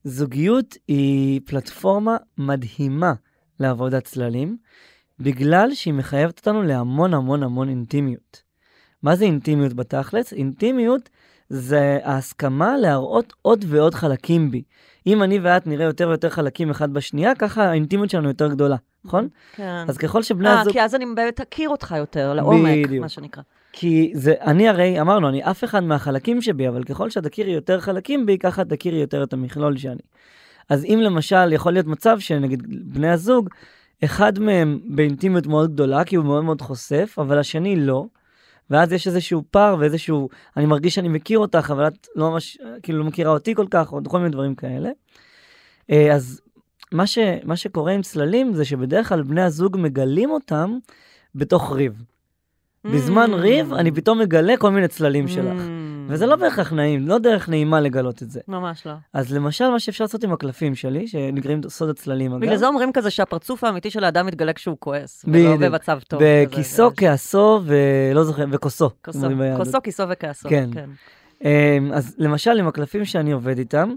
זוגיות 0.03 0.77
היא 0.87 1.41
פלטפורמה 1.45 2.17
מדהימה 2.37 3.13
לעבודת 3.59 4.03
צללים, 4.03 4.57
בגלל 5.19 5.73
שהיא 5.73 5.93
מחייבת 5.93 6.37
אותנו 6.37 6.63
להמון 6.63 7.13
המון 7.13 7.43
המון 7.43 7.69
אינטימיות. 7.69 8.41
מה 9.03 9.15
זה 9.15 9.25
אינטימיות 9.25 9.73
בתכלס? 9.73 10.33
אינטימיות 10.33 11.09
זה 11.49 11.99
ההסכמה 12.03 12.77
להראות 12.77 13.33
עוד 13.41 13.65
ועוד 13.67 13.93
חלקים 13.93 14.51
בי. 14.51 14.63
אם 15.07 15.23
אני 15.23 15.39
ואת 15.39 15.67
נראה 15.67 15.85
יותר 15.85 16.07
ויותר 16.07 16.29
חלקים 16.29 16.69
אחד 16.69 16.93
בשנייה, 16.93 17.35
ככה 17.35 17.63
האינטימיות 17.63 18.09
שלנו 18.09 18.27
יותר 18.27 18.47
גדולה, 18.47 18.75
נכון? 19.05 19.27
כן. 19.55 19.85
אז 19.87 19.97
ככל 19.97 20.23
שבני 20.23 20.49
אה, 20.49 20.61
הזוג... 20.61 20.73
כי 20.73 20.81
אז 20.81 20.95
אני 20.95 21.05
באמת 21.15 21.41
אכיר 21.41 21.69
אותך 21.69 21.95
יותר, 21.97 22.33
לעומק, 22.33 22.85
בדיוק. 22.85 23.01
מה 23.01 23.09
שנקרא. 23.09 23.43
כי 23.71 24.11
זה, 24.15 24.33
אני 24.41 24.69
הרי, 24.69 25.01
אמרנו, 25.01 25.29
אני 25.29 25.43
אף 25.43 25.63
אחד 25.63 25.83
מהחלקים 25.83 26.41
שבי, 26.41 26.67
אבל 26.67 26.83
ככל 26.83 27.09
שאת 27.09 27.23
תכירי 27.23 27.51
יותר 27.51 27.79
חלקים 27.79 28.25
בי, 28.25 28.37
ככה 28.37 28.65
תכירי 28.65 28.97
יותר 28.97 29.23
את 29.23 29.33
המכלול 29.33 29.77
שאני. 29.77 30.01
אז 30.69 30.85
אם 30.85 30.99
למשל, 31.01 31.53
יכול 31.53 31.73
להיות 31.73 31.85
מצב 31.85 32.19
שנגיד 32.19 32.63
בני 32.93 33.09
הזוג, 33.09 33.49
אחד 34.03 34.39
מהם 34.39 34.79
באינטימיות 34.85 35.47
מאוד 35.47 35.73
גדולה, 35.73 36.03
כי 36.03 36.15
הוא 36.15 36.25
מאוד 36.25 36.43
מאוד 36.43 36.61
חושף, 36.61 37.15
אבל 37.17 37.39
השני 37.39 37.75
לא. 37.75 38.05
ואז 38.69 38.93
יש 38.93 39.07
איזשהו 39.07 39.43
פער 39.51 39.75
ואיזשהו, 39.79 40.29
אני 40.57 40.65
מרגיש 40.65 40.95
שאני 40.95 41.07
מכיר 41.07 41.39
אותך, 41.39 41.71
אבל 41.73 41.87
את 41.87 42.07
לא 42.15 42.31
ממש, 42.31 42.57
כאילו 42.83 42.99
לא 42.99 43.05
מכירה 43.05 43.31
אותי 43.31 43.55
כל 43.55 43.65
כך, 43.71 43.93
או 43.93 43.99
כל 44.07 44.17
מיני 44.17 44.29
דברים 44.29 44.55
כאלה. 44.55 44.89
אה, 45.91 46.15
אז 46.15 46.41
מה, 46.91 47.07
ש, 47.07 47.17
מה 47.43 47.55
שקורה 47.55 47.91
עם 47.91 48.01
צללים 48.01 48.53
זה 48.53 48.65
שבדרך 48.65 49.09
כלל 49.09 49.21
בני 49.23 49.41
הזוג 49.41 49.77
מגלים 49.79 50.31
אותם 50.31 50.77
בתוך 51.35 51.71
ריב. 51.71 52.03
בזמן 52.85 53.33
Mm. 53.33 53.35
ריב, 53.35 53.73
אני 53.73 53.91
פתאום 53.91 54.19
מגלה 54.19 54.57
כל 54.57 54.71
מיני 54.71 54.87
צללים 54.87 55.27
שלך. 55.27 55.61
וזה 56.09 56.25
לא 56.25 56.35
בהכרח 56.35 56.73
נעים, 56.73 57.07
לא 57.07 57.17
דרך 57.17 57.49
נעימה 57.49 57.79
לגלות 57.79 58.23
את 58.23 58.31
זה. 58.31 58.39
ממש 58.47 58.87
לא. 58.87 58.93
אז 59.13 59.33
למשל, 59.33 59.69
מה 59.69 59.79
שאפשר 59.79 60.03
לעשות 60.03 60.23
עם 60.23 60.33
הקלפים 60.33 60.75
שלי, 60.75 61.07
שנקראים 61.07 61.61
סוד 61.69 61.89
הצללים, 61.89 62.31
אגב, 62.31 62.41
בגלל 62.41 62.57
זה 62.57 62.67
אומרים 62.67 62.91
כזה 62.93 63.09
שהפרצוף 63.09 63.63
האמיתי 63.63 63.91
של 63.91 64.03
האדם 64.03 64.25
מתגלה 64.25 64.53
כשהוא 64.53 64.77
כועס, 64.79 65.25
ולא. 65.27 65.57
במצב 65.57 65.99
טוב. 66.07 66.21
בכיסו, 66.23 66.91
כעסו, 66.97 67.61
ולא 67.65 68.23
זוכר, 68.23 68.45
וכוסו. 68.51 68.89
כוסו, 69.57 69.81
כיסו 69.83 70.03
וכעסו. 70.09 70.49
כן. 70.49 70.69
אמ, 71.43 71.91
אז 71.93 72.15
למשל, 72.17 72.59
עם 72.59 72.67
הקלפים 72.67 73.05
שאני 73.05 73.31
עובד 73.31 73.57
איתם, 73.57 73.93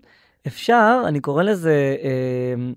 אפשר, 0.47 1.03
אני 1.07 1.21
קורא 1.21 1.43
לזה, 1.43 1.97
אמ, 2.03 2.73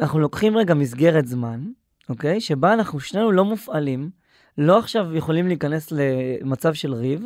אנחנו 0.00 0.20
לוקחים 0.20 0.56
רגע 0.56 0.74
מסגרת 0.74 1.26
זמן, 1.26 1.60
אוקיי? 2.08 2.40
שבה 2.40 2.72
אנחנו 2.72 3.00
שנינו 3.00 3.32
לא 3.32 3.44
מופעלים, 3.44 4.10
לא 4.58 4.78
עכשיו 4.78 5.16
יכולים 5.16 5.48
להיכנס 5.48 5.92
למצב 5.92 6.74
של 6.74 6.94
ריב, 6.94 7.24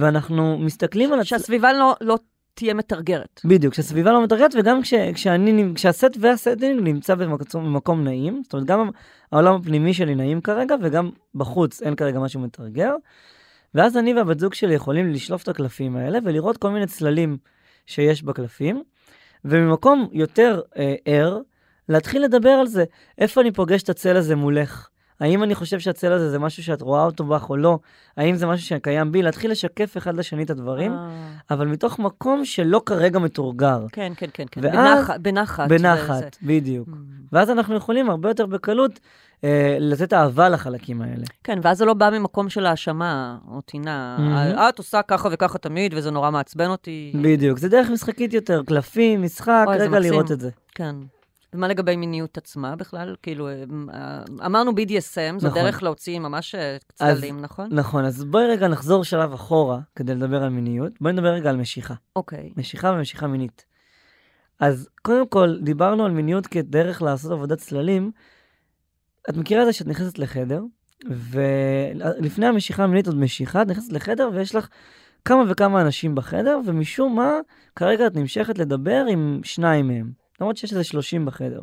ואנחנו 0.00 0.58
מסתכלים 0.58 1.12
על... 1.12 1.24
שהסביבה 1.24 1.72
לא- 1.72 1.96
לא 2.00 2.18
תהיה 2.54 2.74
מתרגרת. 2.74 3.40
בדיוק, 3.44 3.72
כשהסביבה 3.72 4.12
לא 4.12 4.24
מתרגלת, 4.24 4.54
וגם 4.58 4.82
כש, 4.82 4.94
כשאני, 5.14 5.72
כשהסט 5.74 6.16
והסטינג 6.20 6.80
נמצא 6.80 7.14
במקום, 7.14 7.64
במקום 7.64 8.04
נעים, 8.04 8.40
זאת 8.44 8.52
אומרת, 8.52 8.66
גם 8.66 8.90
העולם 9.32 9.54
הפנימי 9.54 9.94
שלי 9.94 10.14
נעים 10.14 10.40
כרגע, 10.40 10.74
וגם 10.82 11.10
בחוץ 11.34 11.82
אין 11.82 11.94
כרגע 11.94 12.18
משהו 12.18 12.40
מתרגר. 12.40 12.94
ואז 13.74 13.96
אני 13.96 14.14
והבת 14.14 14.40
זוג 14.40 14.54
שלי 14.54 14.74
יכולים 14.74 15.12
לשלוף 15.12 15.42
את 15.42 15.48
הקלפים 15.48 15.96
האלה 15.96 16.18
ולראות 16.24 16.56
כל 16.56 16.70
מיני 16.70 16.86
צללים 16.86 17.36
שיש 17.86 18.22
בקלפים, 18.22 18.82
וממקום 19.44 20.08
יותר 20.12 20.60
אה, 20.76 20.94
ער, 21.04 21.38
להתחיל 21.88 22.24
לדבר 22.24 22.50
על 22.50 22.66
זה. 22.66 22.84
איפה 23.18 23.40
אני 23.40 23.52
פוגש 23.52 23.82
את 23.82 23.88
הצל 23.88 24.16
הזה 24.16 24.36
מולך? 24.36 24.88
האם 25.20 25.42
אני 25.42 25.54
חושב 25.54 25.78
שהצל 25.80 26.12
הזה 26.12 26.30
זה 26.30 26.38
משהו 26.38 26.62
שאת 26.62 26.80
רואה 26.82 27.04
אותו 27.04 27.24
בך 27.24 27.50
או 27.50 27.56
לא? 27.56 27.78
האם 28.16 28.36
זה 28.36 28.46
משהו 28.46 28.66
שקיים 28.66 29.12
בי? 29.12 29.22
להתחיל 29.22 29.50
לשקף 29.50 29.96
אחד 29.96 30.16
לשני 30.16 30.42
את 30.42 30.50
הדברים. 30.50 30.92
אה, 30.92 31.08
אבל 31.50 31.66
מתוך 31.66 31.98
מקום 31.98 32.44
שלא 32.44 32.82
כרגע 32.86 33.18
מתורגר. 33.18 33.86
כן, 33.92 34.12
כן, 34.16 34.26
כן, 34.32 34.44
כן. 34.50 34.60
ואז- 34.64 35.10
בנחת, 35.20 35.68
בנחת. 35.68 36.36
בדיוק. 36.42 36.88
Mm. 36.88 36.92
ואז 37.32 37.50
אנחנו 37.50 37.74
יכולים 37.76 38.10
הרבה 38.10 38.30
יותר 38.30 38.46
בקלות 38.46 39.00
אה, 39.44 39.76
לתת 39.80 40.12
אהבה 40.12 40.48
לחלקים 40.48 41.02
האלה. 41.02 41.24
כן, 41.44 41.58
ואז 41.62 41.78
זה 41.78 41.84
לא 41.84 41.94
בא 41.94 42.10
ממקום 42.10 42.48
של 42.48 42.66
האשמה 42.66 43.36
או 43.50 43.60
טינה. 43.60 44.16
"אה, 44.58 44.68
את 44.68 44.78
עושה 44.78 45.02
ככה 45.02 45.28
וככה 45.32 45.58
תמיד, 45.58 45.94
וזה 45.96 46.10
נורא 46.10 46.30
מעצבן 46.30 46.70
אותי. 46.70 47.12
בדיוק. 47.22 47.58
זה 47.58 47.68
דרך 47.68 47.90
משחקית 47.90 48.32
יותר, 48.32 48.62
קלפים, 48.66 49.22
משחק, 49.22 49.66
רגע. 49.68 49.98
לראות 49.98 50.32
את 50.32 50.40
זה. 50.40 50.50
כן. 50.74 50.94
ומה 51.52 51.68
לגבי 51.68 51.96
מיניות 51.96 52.38
עצמה 52.38 52.76
בכלל? 52.76 53.16
כאילו, 53.22 53.48
אה, 53.48 54.22
אמרנו 54.46 54.70
BDSM, 54.70 55.38
זו 55.38 55.48
נכון. 55.48 55.62
דרך 55.62 55.82
להוציא 55.82 56.18
ממש 56.18 56.54
אה, 56.54 56.76
צללים, 56.94 57.40
נכון? 57.40 57.68
נכון, 57.72 58.04
אז 58.04 58.24
בואי 58.24 58.46
רגע 58.46 58.68
נחזור 58.68 59.04
שלב 59.04 59.32
אחורה 59.32 59.78
כדי 59.96 60.14
לדבר 60.14 60.42
על 60.42 60.48
מיניות. 60.48 60.92
בואי 61.00 61.12
נדבר 61.12 61.28
רגע 61.28 61.50
על 61.50 61.56
משיכה. 61.56 61.94
אוקיי. 62.16 62.52
משיכה 62.56 62.90
ומשיכה 62.90 63.26
מינית. 63.26 63.64
אז 64.60 64.88
קודם 65.02 65.28
כל, 65.28 65.58
דיברנו 65.62 66.04
על 66.04 66.12
מיניות 66.12 66.46
כדרך 66.46 67.02
לעשות 67.02 67.32
עבודת 67.32 67.58
צללים. 67.58 68.10
את 69.30 69.36
מכירה 69.36 69.62
את 69.62 69.66
זה 69.66 69.72
שאת 69.72 69.86
נכנסת 69.86 70.18
לחדר, 70.18 70.62
ולפני 71.04 72.46
המשיכה 72.46 72.84
המינית 72.84 73.06
עוד 73.06 73.16
משיכה, 73.16 73.62
את 73.62 73.66
נכנסת 73.66 73.92
לחדר 73.92 74.30
ויש 74.34 74.54
לך 74.54 74.68
כמה 75.24 75.42
וכמה 75.48 75.80
אנשים 75.82 76.14
בחדר, 76.14 76.60
ומשום 76.66 77.16
מה, 77.16 77.30
כרגע 77.76 78.06
את 78.06 78.16
נמשכת 78.16 78.58
לדבר 78.58 79.04
עם 79.08 79.40
שניים 79.44 79.88
מהם. 79.88 80.25
למרות 80.40 80.56
שיש 80.56 80.72
איזה 80.72 80.84
30 80.84 81.24
בחדר. 81.24 81.60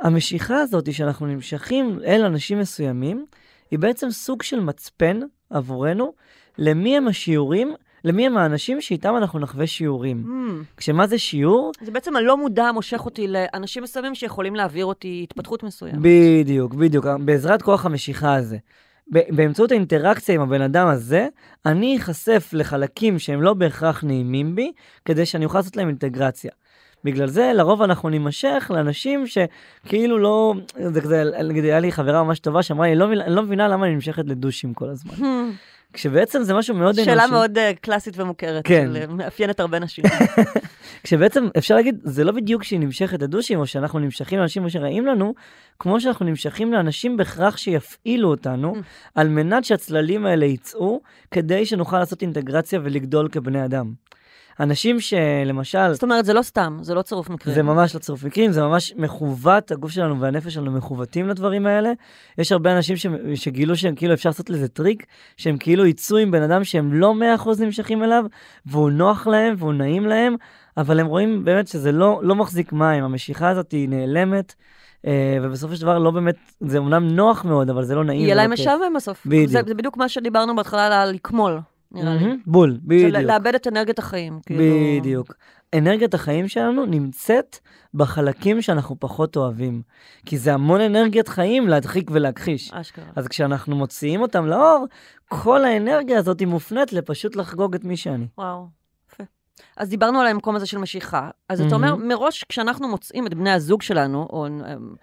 המשיכה 0.00 0.56
הזאת 0.60 0.92
שאנחנו 0.92 1.26
נמשכים 1.26 1.98
אל 2.04 2.24
אנשים 2.24 2.58
מסוימים, 2.58 3.26
היא 3.70 3.78
בעצם 3.78 4.10
סוג 4.10 4.42
של 4.42 4.60
מצפן 4.60 5.20
עבורנו 5.50 6.12
למי 6.58 6.96
הם 6.96 7.08
השיעורים, 7.08 7.74
למי 8.04 8.26
הם 8.26 8.36
האנשים 8.36 8.80
שאיתם 8.80 9.16
אנחנו 9.16 9.38
נחווה 9.38 9.66
שיעורים. 9.66 10.24
Hmm. 10.26 10.64
כשמה 10.76 11.06
זה 11.06 11.18
שיעור? 11.18 11.72
זה 11.80 11.90
בעצם 11.90 12.16
הלא 12.16 12.36
מודע 12.36 12.72
מושך 12.72 13.04
אותי 13.04 13.26
לאנשים 13.28 13.82
מסוימים 13.82 14.14
שיכולים 14.14 14.54
להעביר 14.54 14.84
אותי 14.84 15.20
התפתחות 15.22 15.62
מסוימת. 15.62 15.98
בדיוק, 16.00 16.74
בדיוק, 16.74 17.06
בעזרת 17.24 17.62
כוח 17.62 17.86
המשיכה 17.86 18.34
הזה. 18.34 18.58
באמצעות 19.06 19.70
האינטראקציה 19.70 20.34
עם 20.34 20.40
הבן 20.40 20.62
אדם 20.62 20.86
הזה, 20.86 21.28
אני 21.66 21.96
אחשף 21.96 22.50
לחלקים 22.52 23.18
שהם 23.18 23.42
לא 23.42 23.54
בהכרח 23.54 24.04
נעימים 24.04 24.54
בי, 24.54 24.72
כדי 25.04 25.26
שאני 25.26 25.44
אוכל 25.44 25.58
לעשות 25.58 25.76
להם 25.76 25.88
אינטגרציה. 25.88 26.50
בגלל 27.04 27.26
זה 27.26 27.52
לרוב 27.54 27.82
אנחנו 27.82 28.08
נימשך 28.08 28.70
לאנשים 28.74 29.24
שכאילו 29.26 30.18
לא, 30.18 30.54
זה 30.92 31.00
כזה, 31.00 31.24
נגיד 31.44 31.64
היה 31.64 31.80
לי 31.80 31.92
חברה 31.92 32.22
ממש 32.22 32.38
טובה 32.38 32.62
שאמרה 32.62 32.86
לי, 32.86 32.94
"לא 32.94 33.04
אני 33.12 33.34
לא 33.34 33.42
מבינה 33.42 33.68
למה 33.68 33.86
אני 33.86 33.94
נמשכת 33.94 34.24
לדושים 34.26 34.74
כל 34.74 34.88
הזמן. 34.88 35.14
כשבעצם 35.92 36.42
זה 36.42 36.54
משהו 36.54 36.74
מאוד 36.74 36.94
אנושי. 36.98 37.04
שאלה 37.04 37.26
מאוד 37.26 37.58
אה, 37.58 37.72
קלאסית 37.80 38.18
ומוכרת, 38.20 38.66
כן. 38.66 38.96
אה, 38.96 39.06
מאפיינת 39.06 39.60
הרבה 39.60 39.78
נשים. 39.78 40.04
כשבעצם 41.04 41.48
אפשר 41.58 41.74
להגיד, 41.74 41.98
זה 42.04 42.24
לא 42.24 42.32
בדיוק 42.32 42.62
שהיא 42.64 42.80
נמשכת 42.80 43.22
לדושים, 43.22 43.58
או 43.58 43.66
שאנחנו 43.66 43.98
נמשכים 43.98 44.38
לאנשים 44.38 44.68
שרעים 44.70 45.06
לנו, 45.06 45.34
כמו 45.78 46.00
שאנחנו 46.00 46.26
נמשכים 46.26 46.72
לאנשים 46.72 47.16
בהכרח 47.16 47.56
שיפעילו 47.56 48.30
אותנו, 48.30 48.74
Mm. 48.74 48.78
על 49.14 49.28
מנת 49.28 49.64
שהצללים 49.64 50.26
האלה 50.26 50.46
יצאו, 50.46 51.00
כדי 51.30 51.66
שנוכל 51.66 51.98
לעשות 51.98 52.22
אינטגרציה 52.22 52.80
ולגדול 52.82 53.28
כבני 53.28 53.64
אדם. 53.64 53.92
אנשים 54.60 55.00
שלמשל, 55.00 55.92
זאת 55.92 56.02
אומרת, 56.02 56.24
זה 56.24 56.32
לא 56.32 56.42
סתם, 56.42 56.78
זה 56.82 56.94
לא 56.94 57.02
צירוף 57.02 57.30
מקרים. 57.30 57.54
זה 57.54 57.62
ממש 57.62 57.94
לא 57.94 58.00
צירוף 58.00 58.24
מקרים, 58.24 58.52
זה 58.52 58.62
ממש 58.62 58.94
מכוות, 58.96 59.70
הגוף 59.70 59.90
שלנו 59.90 60.20
והנפש 60.20 60.54
שלנו 60.54 60.70
מכוותים 60.70 61.28
לדברים 61.28 61.66
האלה. 61.66 61.92
יש 62.38 62.52
הרבה 62.52 62.76
אנשים 62.76 62.96
ש... 62.96 63.06
שגילו 63.34 63.76
שהם 63.76 63.94
כאילו 63.94 64.14
אפשר 64.14 64.28
לעשות 64.28 64.50
לזה 64.50 64.68
טריק, 64.68 65.06
שהם 65.36 65.56
כאילו 65.56 65.86
יצאו 65.86 66.16
עם 66.16 66.30
בן 66.30 66.42
אדם 66.42 66.64
שהם 66.64 66.92
לא 66.92 67.14
100% 67.44 67.48
נמשכים 67.60 68.02
אליו, 68.04 68.24
והוא 68.66 68.90
נוח 68.90 69.26
להם 69.26 69.54
והוא 69.58 69.72
נעים 69.72 70.06
להם, 70.06 70.36
אבל 70.76 71.00
הם 71.00 71.06
רואים 71.06 71.44
באמת 71.44 71.68
שזה 71.68 71.92
לא, 71.92 72.20
לא 72.22 72.34
מחזיק 72.34 72.72
מים, 72.72 73.04
המשיכה 73.04 73.48
הזאת 73.48 73.72
היא 73.72 73.88
נעלמת, 73.88 74.54
אה, 75.06 75.38
ובסופו 75.42 75.76
של 75.76 75.82
דבר 75.82 75.98
לא 75.98 76.10
באמת, 76.10 76.36
זה 76.60 76.78
אומנם 76.78 77.08
נוח 77.08 77.44
מאוד, 77.44 77.70
אבל 77.70 77.84
זה 77.84 77.94
לא 77.94 78.04
נעים. 78.04 78.20
יהיה 78.20 78.34
ולא 78.34 78.42
להם. 78.42 78.52
משעמם 78.52 78.92
בסוף. 78.96 79.26
בדיוק. 79.26 79.50
זה, 79.50 79.60
זה 79.66 79.74
בדיוק 79.74 79.96
מה 79.96 80.08
שדיברנו 80.08 80.56
בהתחלה 80.56 81.02
על 81.02 81.10
לקמול, 81.10 81.58
נראה 81.92 82.14
לי. 82.14 82.36
בול, 82.46 82.78
בדיוק. 82.82 83.14
לאבד 83.14 83.54
את 83.54 83.66
אנרגיית 83.66 83.98
החיים. 83.98 84.40
כאילו... 84.46 84.64
בדיוק. 85.00 85.34
אנרגיית 85.74 86.14
החיים 86.14 86.48
שלנו 86.48 86.86
נמצאת 86.86 87.58
בחלקים 87.94 88.62
שאנחנו 88.62 88.96
פחות 89.00 89.36
אוהבים. 89.36 89.82
כי 90.26 90.38
זה 90.38 90.54
המון 90.54 90.80
אנרגיית 90.80 91.28
חיים 91.28 91.68
להדחיק 91.68 92.10
ולהכחיש. 92.12 92.72
אשכרה. 92.72 93.04
אז 93.16 93.28
כשאנחנו 93.28 93.76
מוציאים 93.76 94.22
אותם 94.22 94.46
לאור, 94.46 94.86
כל 95.28 95.64
האנרגיה 95.64 96.18
הזאת 96.18 96.40
היא 96.40 96.48
מופנית 96.48 96.92
לפשוט 96.92 97.36
לחגוג 97.36 97.74
את 97.74 97.84
מי 97.84 97.96
שאני. 97.96 98.26
וואו, 98.38 98.66
יפה. 99.12 99.24
אז 99.76 99.88
דיברנו 99.88 100.20
על 100.20 100.26
המקום 100.26 100.56
הזה 100.56 100.66
של 100.66 100.78
משיכה. 100.78 101.30
אז 101.48 101.60
אתה 101.60 101.74
אומר, 101.74 101.96
מראש, 101.96 102.44
כשאנחנו 102.44 102.88
מוצאים 102.88 103.26
את 103.26 103.34
בני 103.34 103.50
הזוג 103.50 103.82
שלנו, 103.82 104.26
או 104.30 104.46
אמ, 104.46 104.94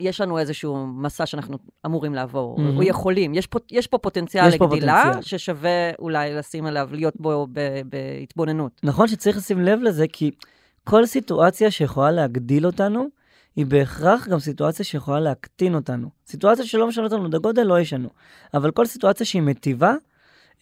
יש 0.00 0.20
לנו 0.20 0.38
איזשהו 0.38 0.86
מסע 0.86 1.26
שאנחנו 1.26 1.58
אמורים 1.86 2.14
לעבור, 2.14 2.58
מהמם. 2.58 2.76
או 2.76 2.82
יכולים, 2.82 3.34
יש 3.34 3.46
פה, 3.46 3.58
יש 3.70 3.86
פה 3.86 3.98
פוטנציאל 3.98 4.48
יש 4.48 4.56
פה 4.56 4.64
לגדילה, 4.64 5.02
פוטנציאל. 5.02 5.22
ששווה 5.22 5.90
אולי 5.98 6.34
לשים 6.34 6.66
עליו, 6.66 6.88
להיות 6.92 7.14
בו 7.16 7.46
בהתבוננות. 7.86 8.80
נכון 8.82 9.08
שצריך 9.08 9.36
לשים 9.36 9.60
לב 9.60 9.80
לזה, 9.82 10.06
כי 10.12 10.30
כל 10.84 11.06
סיטואציה 11.06 11.70
שיכולה 11.70 12.10
להגדיל 12.10 12.66
אותנו, 12.66 13.06
היא 13.56 13.66
בהכרח 13.66 14.28
גם 14.28 14.38
סיטואציה 14.38 14.84
שיכולה 14.84 15.20
להקטין 15.20 15.74
אותנו. 15.74 16.08
סיטואציה 16.26 16.64
שלא 16.64 16.88
משנות 16.88 17.12
לנו 17.12 17.28
את 17.28 17.34
הגודל, 17.34 17.62
לא 17.62 17.80
ישנו. 17.80 18.08
אבל 18.54 18.70
כל 18.70 18.86
סיטואציה 18.86 19.26
שהיא 19.26 19.42
מטיבה, 19.42 19.94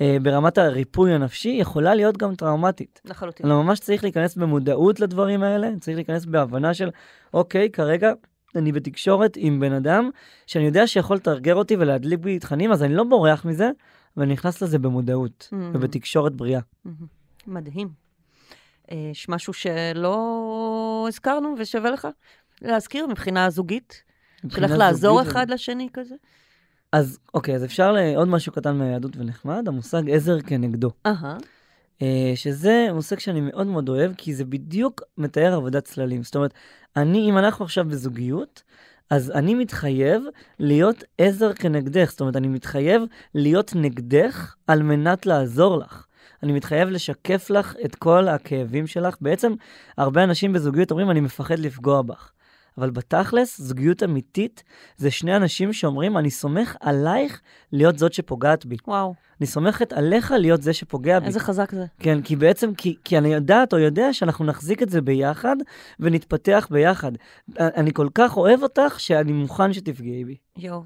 אה, 0.00 0.16
ברמת 0.22 0.58
הריפוי 0.58 1.12
הנפשי, 1.12 1.48
יכולה 1.48 1.94
להיות 1.94 2.16
גם 2.16 2.34
טראומטית. 2.34 3.00
לחלוטין. 3.04 3.46
אלא 3.46 3.62
ממש 3.62 3.80
צריך 3.80 4.02
להיכנס 4.04 4.36
במודעות 4.36 5.00
לדברים 5.00 5.42
האלה, 5.42 5.68
צריך 5.80 5.96
להיכנס 5.96 6.24
בהבנה 6.24 6.74
של, 6.74 6.90
אוקיי, 7.34 7.70
כרגע 7.70 8.12
אני 8.56 8.72
בתקשורת 8.72 9.32
עם 9.36 9.60
בן 9.60 9.72
אדם 9.72 10.10
שאני 10.46 10.64
יודע 10.64 10.86
שיכול 10.86 11.16
לתרגר 11.16 11.54
אותי 11.54 11.76
ולהדליק 11.76 12.20
בי 12.20 12.38
תכנים, 12.38 12.72
אז 12.72 12.82
אני 12.82 12.94
לא 12.94 13.04
בורח 13.04 13.44
מזה, 13.44 13.70
ואני 14.16 14.32
נכנס 14.32 14.62
לזה 14.62 14.78
במודעות 14.78 15.48
Mhm. 15.52 15.56
ובתקשורת 15.74 16.34
בריאה. 16.34 16.60
מהמם. 16.84 17.06
מדהים. 17.46 17.88
אה, 18.90 19.08
יש 19.12 19.28
משהו 19.28 19.52
שלא 19.52 21.04
הזכרנו 21.08 21.54
ושווה 21.58 21.90
לך 21.90 22.08
להזכיר 22.62 23.06
מבחינה 23.06 23.50
זוגית? 23.50 24.02
מבחינה 24.44 24.66
איך 24.66 24.76
לעזור 24.78 25.18
זוגית 25.18 25.32
אחד 25.32 25.50
לשני 25.50 25.88
כזה? 25.92 26.14
אז 26.92 27.18
אוקיי, 27.34 27.54
אז 27.54 27.64
אפשר 27.64 27.92
ל- 27.92 28.14
עוד 28.16 28.28
משהו 28.28 28.52
קטן 28.52 28.76
מהיהדות 28.76 29.16
ונחמד, 29.16 29.68
המושג 29.68 30.10
עזר 30.10 30.40
כנגדו. 30.40 30.90
אהה. 31.06 31.36
אה, 32.02 32.32
שזה 32.34 32.86
מושג 32.94 33.18
שאני 33.18 33.40
מאוד 33.40 33.66
מאוד 33.66 33.88
אוהב, 33.88 34.12
כי 34.16 34.34
זה 34.34 34.44
בדיוק 34.44 35.02
מתאר 35.18 35.54
עבודת 35.54 35.84
צללים. 35.84 36.22
זאת 36.22 36.34
אומרת, 36.36 36.54
אני, 36.96 37.30
אם 37.30 37.38
אנחנו 37.38 37.64
עכשיו 37.64 37.84
בזוגיות, 37.84 38.62
אז 39.10 39.30
אני 39.30 39.54
מתחייב 39.54 40.22
להיות 40.58 41.04
עזר 41.18 41.52
כנגדך. 41.52 42.10
זאת 42.10 42.20
אומרת, 42.20 42.36
אני 42.36 42.48
מתחייב 42.48 43.02
להיות 43.34 43.72
נגדך 43.74 44.54
על 44.66 44.82
מנת 44.82 45.26
לעזור 45.26 45.78
לך. 45.78 46.06
אני 46.42 46.52
מתחייב 46.52 46.88
לשקף 46.88 47.50
לך 47.50 47.74
את 47.84 47.94
כל 47.94 48.28
הכאבים 48.28 48.86
שלך. 48.86 49.16
בעצם, 49.20 49.52
הרבה 49.98 50.24
אנשים 50.24 50.52
בזוגיות 50.52 50.90
אומרים, 50.90 51.10
אני 51.10 51.20
מפחד 51.20 51.58
לפגוע 51.58 52.02
בך. 52.02 52.30
אבל 52.78 52.90
בתכלס, 52.90 53.60
זוגיות 53.60 54.02
אמיתית 54.02 54.62
זה 54.96 55.10
שני 55.10 55.36
אנשים 55.36 55.72
שאומרים, 55.72 56.16
אני 56.16 56.30
סומך 56.30 56.76
עלייך 56.80 57.40
להיות 57.72 57.98
זאת 57.98 58.12
שפוגעת 58.12 58.66
בי. 58.66 58.76
וואו, 58.86 59.14
אני 59.40 59.46
סומכת 59.46 59.92
עליך 59.92 60.32
להיות 60.38 60.62
זה 60.62 60.72
שפוגע 60.72 61.20
בי. 61.20 61.26
איזה 61.26 61.40
חזק 61.40 61.70
זה. 61.70 61.84
כן, 61.98 62.22
כי 62.22 62.36
בעצם, 62.36 62.74
כי, 62.74 62.96
כי 63.04 63.18
אני 63.18 63.34
יודעת 63.34 63.72
או 63.72 63.78
יודע 63.78 64.12
שאנחנו 64.12 64.44
נחזיק 64.44 64.82
את 64.82 64.88
זה 64.90 65.00
ביחד 65.00 65.56
ונתפתח 66.00 66.68
ביחד. 66.70 67.12
אני 67.58 67.92
כל 67.92 68.08
כך 68.14 68.36
אוהב 68.36 68.62
אותך 68.62 69.00
שאני 69.00 69.32
מוכן 69.32 69.72
שתפגעי 69.72 70.24
בי. 70.24 70.36
יואו. 70.56 70.82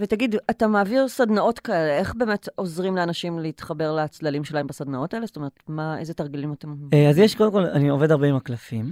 ותגיד, 0.00 0.36
אתה 0.50 0.66
מעביר 0.66 1.08
סדנאות 1.08 1.58
כאלה, 1.58 1.98
איך 1.98 2.14
באמת 2.14 2.48
עוזרים 2.54 2.96
לאנשים 2.96 3.38
להתחבר 3.38 3.96
לצללים 3.96 4.44
שלהם 4.44 4.66
בסדנאות 4.66 5.14
האלה? 5.14 5.26
זאת 5.26 5.36
אומרת, 5.36 5.52
מה, 5.68 5.98
איזה 5.98 6.14
תרגילים 6.14 6.52
אתם... 6.52 6.74
אה, 6.92 7.10
אז 7.10 7.18
יש, 7.18 7.34
קודם 7.34 7.52
כל, 7.52 7.64
אני 7.64 7.88
עובד 7.88 8.10
הרבה 8.10 8.26
עם 8.26 8.36
הקלפים, 8.36 8.84
אה, 8.86 8.90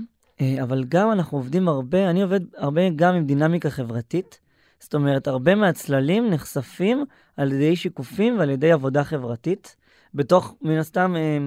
אבל 0.62 0.84
גם 0.88 1.12
אנחנו 1.12 1.38
עובדים 1.38 1.68
הרבה, 1.68 2.10
אני 2.10 2.22
עובד 2.22 2.40
הרבה 2.56 2.80
גם 2.96 3.14
עם 3.14 3.24
דינמיקה 3.24 3.70
חברתית. 3.70 4.38
זאת 4.80 4.94
אומרת, 4.94 5.28
הרבה 5.28 5.54
מהצללים 5.54 6.30
נחשפים 6.30 7.04
על 7.36 7.52
ידי 7.52 7.76
שיקופים 7.76 8.38
ועל 8.38 8.50
ידי 8.50 8.72
עבודה 8.72 9.04
חברתית, 9.04 9.76
בתוך, 10.14 10.54
מן 10.62 10.78
הסתם, 10.78 11.16
אה, 11.16 11.38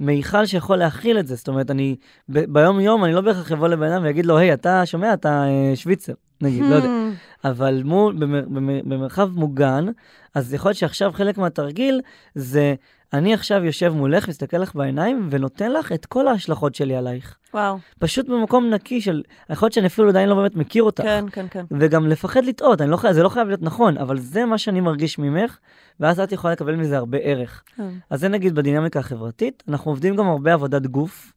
מיכל 0.00 0.46
שיכול 0.46 0.76
להכיל 0.76 1.18
את 1.18 1.26
זה. 1.26 1.34
זאת 1.34 1.48
אומרת, 1.48 1.70
אני, 1.70 1.96
ב- 2.28 2.52
ביום-יום, 2.52 3.04
אני 3.04 3.12
לא 3.12 3.20
בהכרח 3.20 3.52
אבוא 3.52 3.68
לבן 3.68 3.92
אדם 3.92 4.02
ויגיד 4.02 4.26
לו, 4.26 4.38
היי, 4.38 4.52
אתה 4.52 4.86
שומע, 4.86 5.14
אתה 5.14 5.44
אה, 5.44 5.76
שוויצר, 5.76 6.12
נגיד, 6.40 6.62
לא 6.62 6.74
יודע. 6.74 6.88
Hmm. 6.88 7.48
אבל 7.48 7.82
מול, 7.84 8.14
במר, 8.18 8.44
במר, 8.48 8.80
במרחב 8.84 9.30
מוגן, 9.38 9.86
אז 10.34 10.54
יכול 10.54 10.68
להיות 10.68 10.78
שעכשיו 10.78 11.12
חלק 11.12 11.38
מהתרגיל 11.38 12.00
זה, 12.34 12.74
אני 13.12 13.34
עכשיו 13.34 13.64
יושב 13.64 13.92
מולך, 13.96 14.28
מסתכל 14.28 14.56
לך 14.56 14.74
בעיניים, 14.74 15.28
ונותן 15.30 15.72
לך 15.72 15.92
את 15.92 16.06
כל 16.06 16.28
ההשלכות 16.28 16.74
שלי 16.74 16.96
עלייך. 16.96 17.36
וואו, 17.54 17.78
פשוט 17.98 18.28
במקום 18.28 18.70
נקי 18.70 19.00
של, 19.00 19.22
יכול 19.50 19.66
להיות 19.66 19.72
שאני 19.72 19.86
אפילו 19.86 20.08
עדיין 20.08 20.28
לא 20.28 20.34
באמת 20.34 20.56
מכיר 20.56 20.82
אותך. 20.82 21.02
כן, 21.02 21.24
כן, 21.32 21.46
כן. 21.50 21.64
וגם 21.70 22.06
לפחד 22.06 22.44
לטעות, 22.44 22.80
לא, 22.80 23.12
זה 23.12 23.22
לא 23.22 23.28
חייב 23.28 23.48
להיות 23.48 23.62
נכון, 23.62 23.98
אבל 23.98 24.18
זה 24.18 24.44
מה 24.44 24.58
שאני 24.58 24.80
מרגיש 24.80 25.18
ממך, 25.18 25.58
ואז 26.00 26.20
את 26.20 26.32
יכולה 26.32 26.52
לקבל 26.52 26.76
מזה 26.76 26.96
הרבה 26.96 27.18
ערך. 27.18 27.62
כן. 27.76 27.88
אז 28.10 28.20
זה 28.20 28.28
נגיד 28.28 28.54
בדינמיקה 28.54 28.98
החברתית. 28.98 29.62
אנחנו 29.68 29.90
עובדים 29.90 30.16
גם 30.16 30.28
הרבה 30.28 30.52
עבודת 30.52 30.86
גוף. 30.86 31.32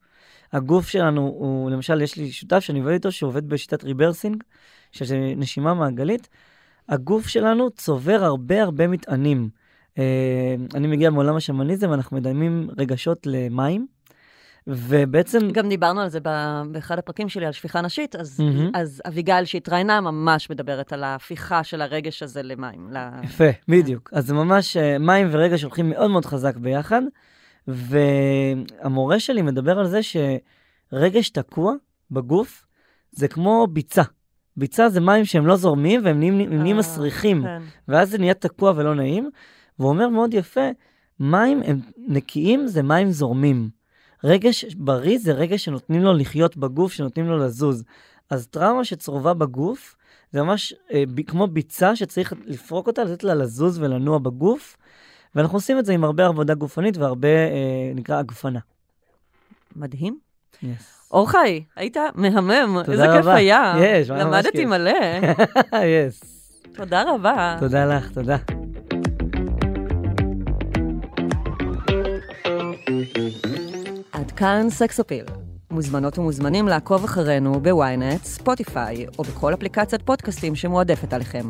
הגוף 0.52 0.88
שלנו 0.88 1.20
הוא, 1.20 1.70
למשל, 1.70 2.02
יש 2.02 2.16
לי 2.16 2.32
שותף 2.32 2.60
שאני 2.60 2.78
עובד 2.78 2.92
איתו, 2.92 3.12
שעובד 3.12 3.48
בשיטת 3.48 3.84
ריברסינג, 3.84 4.42
שזה 4.92 5.18
נשימה 5.36 5.74
מעגלית. 5.74 6.28
הגוף 6.88 7.28
שלנו 7.28 7.70
צובר 7.70 8.24
הרבה 8.24 8.62
הרבה 8.62 8.88
מטענים. 8.88 9.48
אה, 9.98 10.54
אני 10.74 10.86
מגיע 10.86 11.10
מעולם 11.10 11.36
השמניזם, 11.36 11.92
אנחנו 11.92 12.16
מדמים 12.16 12.68
רגשות 12.78 13.26
למים, 13.26 13.86
ובעצם... 14.66 15.50
גם 15.52 15.68
דיברנו 15.68 16.00
על 16.00 16.08
זה 16.08 16.18
באחד 16.70 16.98
הפרקים 16.98 17.28
שלי, 17.28 17.46
על 17.46 17.52
שפיכה 17.52 17.80
נשית, 17.80 18.16
אז, 18.16 18.40
מהמם. 18.40 18.70
אז 18.74 19.02
אביגיל 19.08 19.44
שהתראיינה 19.44 20.00
ממש 20.00 20.50
מדברת 20.50 20.92
על 20.92 21.04
ההפיכה 21.04 21.64
של 21.64 21.82
הרגש 21.82 22.22
הזה 22.22 22.42
למים. 22.42 22.88
ל... 22.92 23.08
יפה, 23.22 23.44
בדיוק. 23.68 24.10
אז 24.12 24.26
זה 24.26 24.34
ממש 24.34 24.76
אה, 24.76 24.98
מים 24.98 25.28
ורגש 25.30 25.62
הולכים 25.62 25.90
מאוד 25.90 26.10
מאוד 26.10 26.24
חזק 26.24 26.56
ביחד, 26.56 27.02
והמורה 27.68 29.20
שלי 29.20 29.42
מדבר 29.42 29.78
על 29.78 29.86
זה 29.86 30.00
שרגש 30.02 31.30
תקוע 31.30 31.74
בגוף 32.10 32.66
זה 33.10 33.28
כמו 33.28 33.66
ביצה. 33.70 34.02
ביצה 34.56 34.88
זה 34.88 35.00
מים 35.00 35.24
שהם 35.24 35.46
לא 35.46 35.56
זורמים 35.56 36.00
והם 36.04 36.18
נהיים, 36.18 36.40
הם 36.40 36.58
נהיים 36.58 36.76
אה, 36.76 36.80
מסריחים, 36.80 37.42
כן. 37.42 37.62
ואז 37.88 38.10
זה 38.10 38.18
נהיה 38.18 38.34
תקוע 38.34 38.72
ולא 38.76 38.94
נעים. 38.94 39.30
והוא 39.78 39.88
אומר 39.90 40.08
מאוד 40.08 40.34
יפה, 40.34 40.68
מים 41.20 41.62
הם 41.66 41.80
נקיים 41.98 42.66
זה 42.66 42.82
מים 42.82 43.10
זורמים. 43.10 43.68
רגש 44.24 44.64
בריא 44.74 45.18
זה 45.18 45.32
רגש 45.32 45.64
שנותנים 45.64 46.02
לו 46.02 46.12
לחיות 46.12 46.56
בגוף, 46.56 46.92
שנותנים 46.92 47.26
לו 47.26 47.38
לזוז. 47.38 47.84
אז 48.30 48.46
טראומה 48.46 48.84
שצרובה 48.84 49.34
בגוף, 49.34 49.96
זה 50.32 50.42
ממש 50.42 50.74
אה, 50.92 51.04
ב, 51.14 51.22
כמו 51.22 51.46
ביצה 51.46 51.96
שצריך 51.96 52.32
לפרוק 52.46 52.86
אותה, 52.86 53.04
לתת 53.04 53.24
לה 53.24 53.34
לזוז 53.34 53.78
ולנוע 53.78 54.18
בגוף. 54.18 54.76
ואנחנו 55.34 55.56
עושים 55.58 55.78
את 55.78 55.84
זה 55.84 55.92
עם 55.92 56.04
הרבה 56.04 56.26
עבודה 56.26 56.54
גופנית 56.54 56.96
והרבה, 56.96 57.28
אה, 57.28 57.92
נקרא, 57.94 58.18
הגפנה. 58.18 58.60
מדהים. 59.76 60.18
Yes. 60.54 60.66
אור 61.10 61.30
חי, 61.30 61.64
היית 61.76 61.96
מהמם, 62.14 62.78
איזה 62.78 63.06
כיף 63.06 63.24
רבה. 63.24 63.34
היה. 63.34 63.74
יש, 63.78 64.10
ממש 64.10 64.20
למדתי 64.20 64.50
כיף. 64.52 64.68
מלא. 64.68 64.92
yes. 65.72 66.26
תודה 66.74 67.02
רבה. 67.14 67.56
תודה 67.60 67.86
לך, 67.86 68.10
תודה. 68.10 68.36
עד 74.12 74.30
כאן 74.30 74.66
סקסופיל. 74.70 75.24
מוזמנות 75.70 76.18
ומוזמנים 76.18 76.68
לעקוב 76.68 77.04
אחרינו 77.04 77.60
ב 77.60 77.71
ynet, 77.71 78.24
ספוטיפיי 78.24 79.06
או 79.18 79.24
בכל 79.24 79.54
אפליקציית 79.54 80.02
פודקאסטים 80.02 80.54
שמועדפת 80.54 81.12
עליכם. 81.12 81.48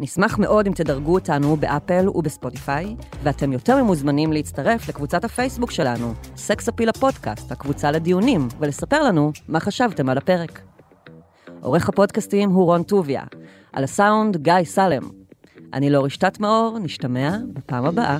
נשמח 0.00 0.38
מאוד 0.38 0.66
אם 0.66 0.72
תדרגו 0.72 1.14
אותנו 1.14 1.56
באפל 1.56 2.08
ובספוטיפיי, 2.08 2.96
ואתם 3.22 3.52
יותר 3.52 3.82
ממוזמנים 3.82 4.32
להצטרף 4.32 4.88
לקבוצת 4.88 5.24
הפייסבוק 5.24 5.70
שלנו, 5.70 6.14
סקסופיל 6.36 6.88
הפודקאסט, 6.88 7.52
הקבוצה 7.52 7.90
לדיונים, 7.90 8.48
ולספר 8.58 9.02
לנו 9.02 9.32
מה 9.48 9.60
חשבתם 9.60 10.08
על 10.08 10.18
הפרק. 10.18 10.60
עורך 11.60 11.88
הפודקאסטים 11.88 12.50
הוא 12.50 12.64
רון 12.64 12.82
טוביה, 12.82 13.22
על 13.72 13.84
הסאונד 13.84 14.36
גיא 14.36 14.64
סלם. 14.64 15.02
אני 15.72 15.90
לאור 15.90 16.06
רשתת 16.06 16.40
מאור, 16.40 16.78
נשתמע 16.78 17.36
בפעם 17.52 17.84
הבאה. 17.84 18.18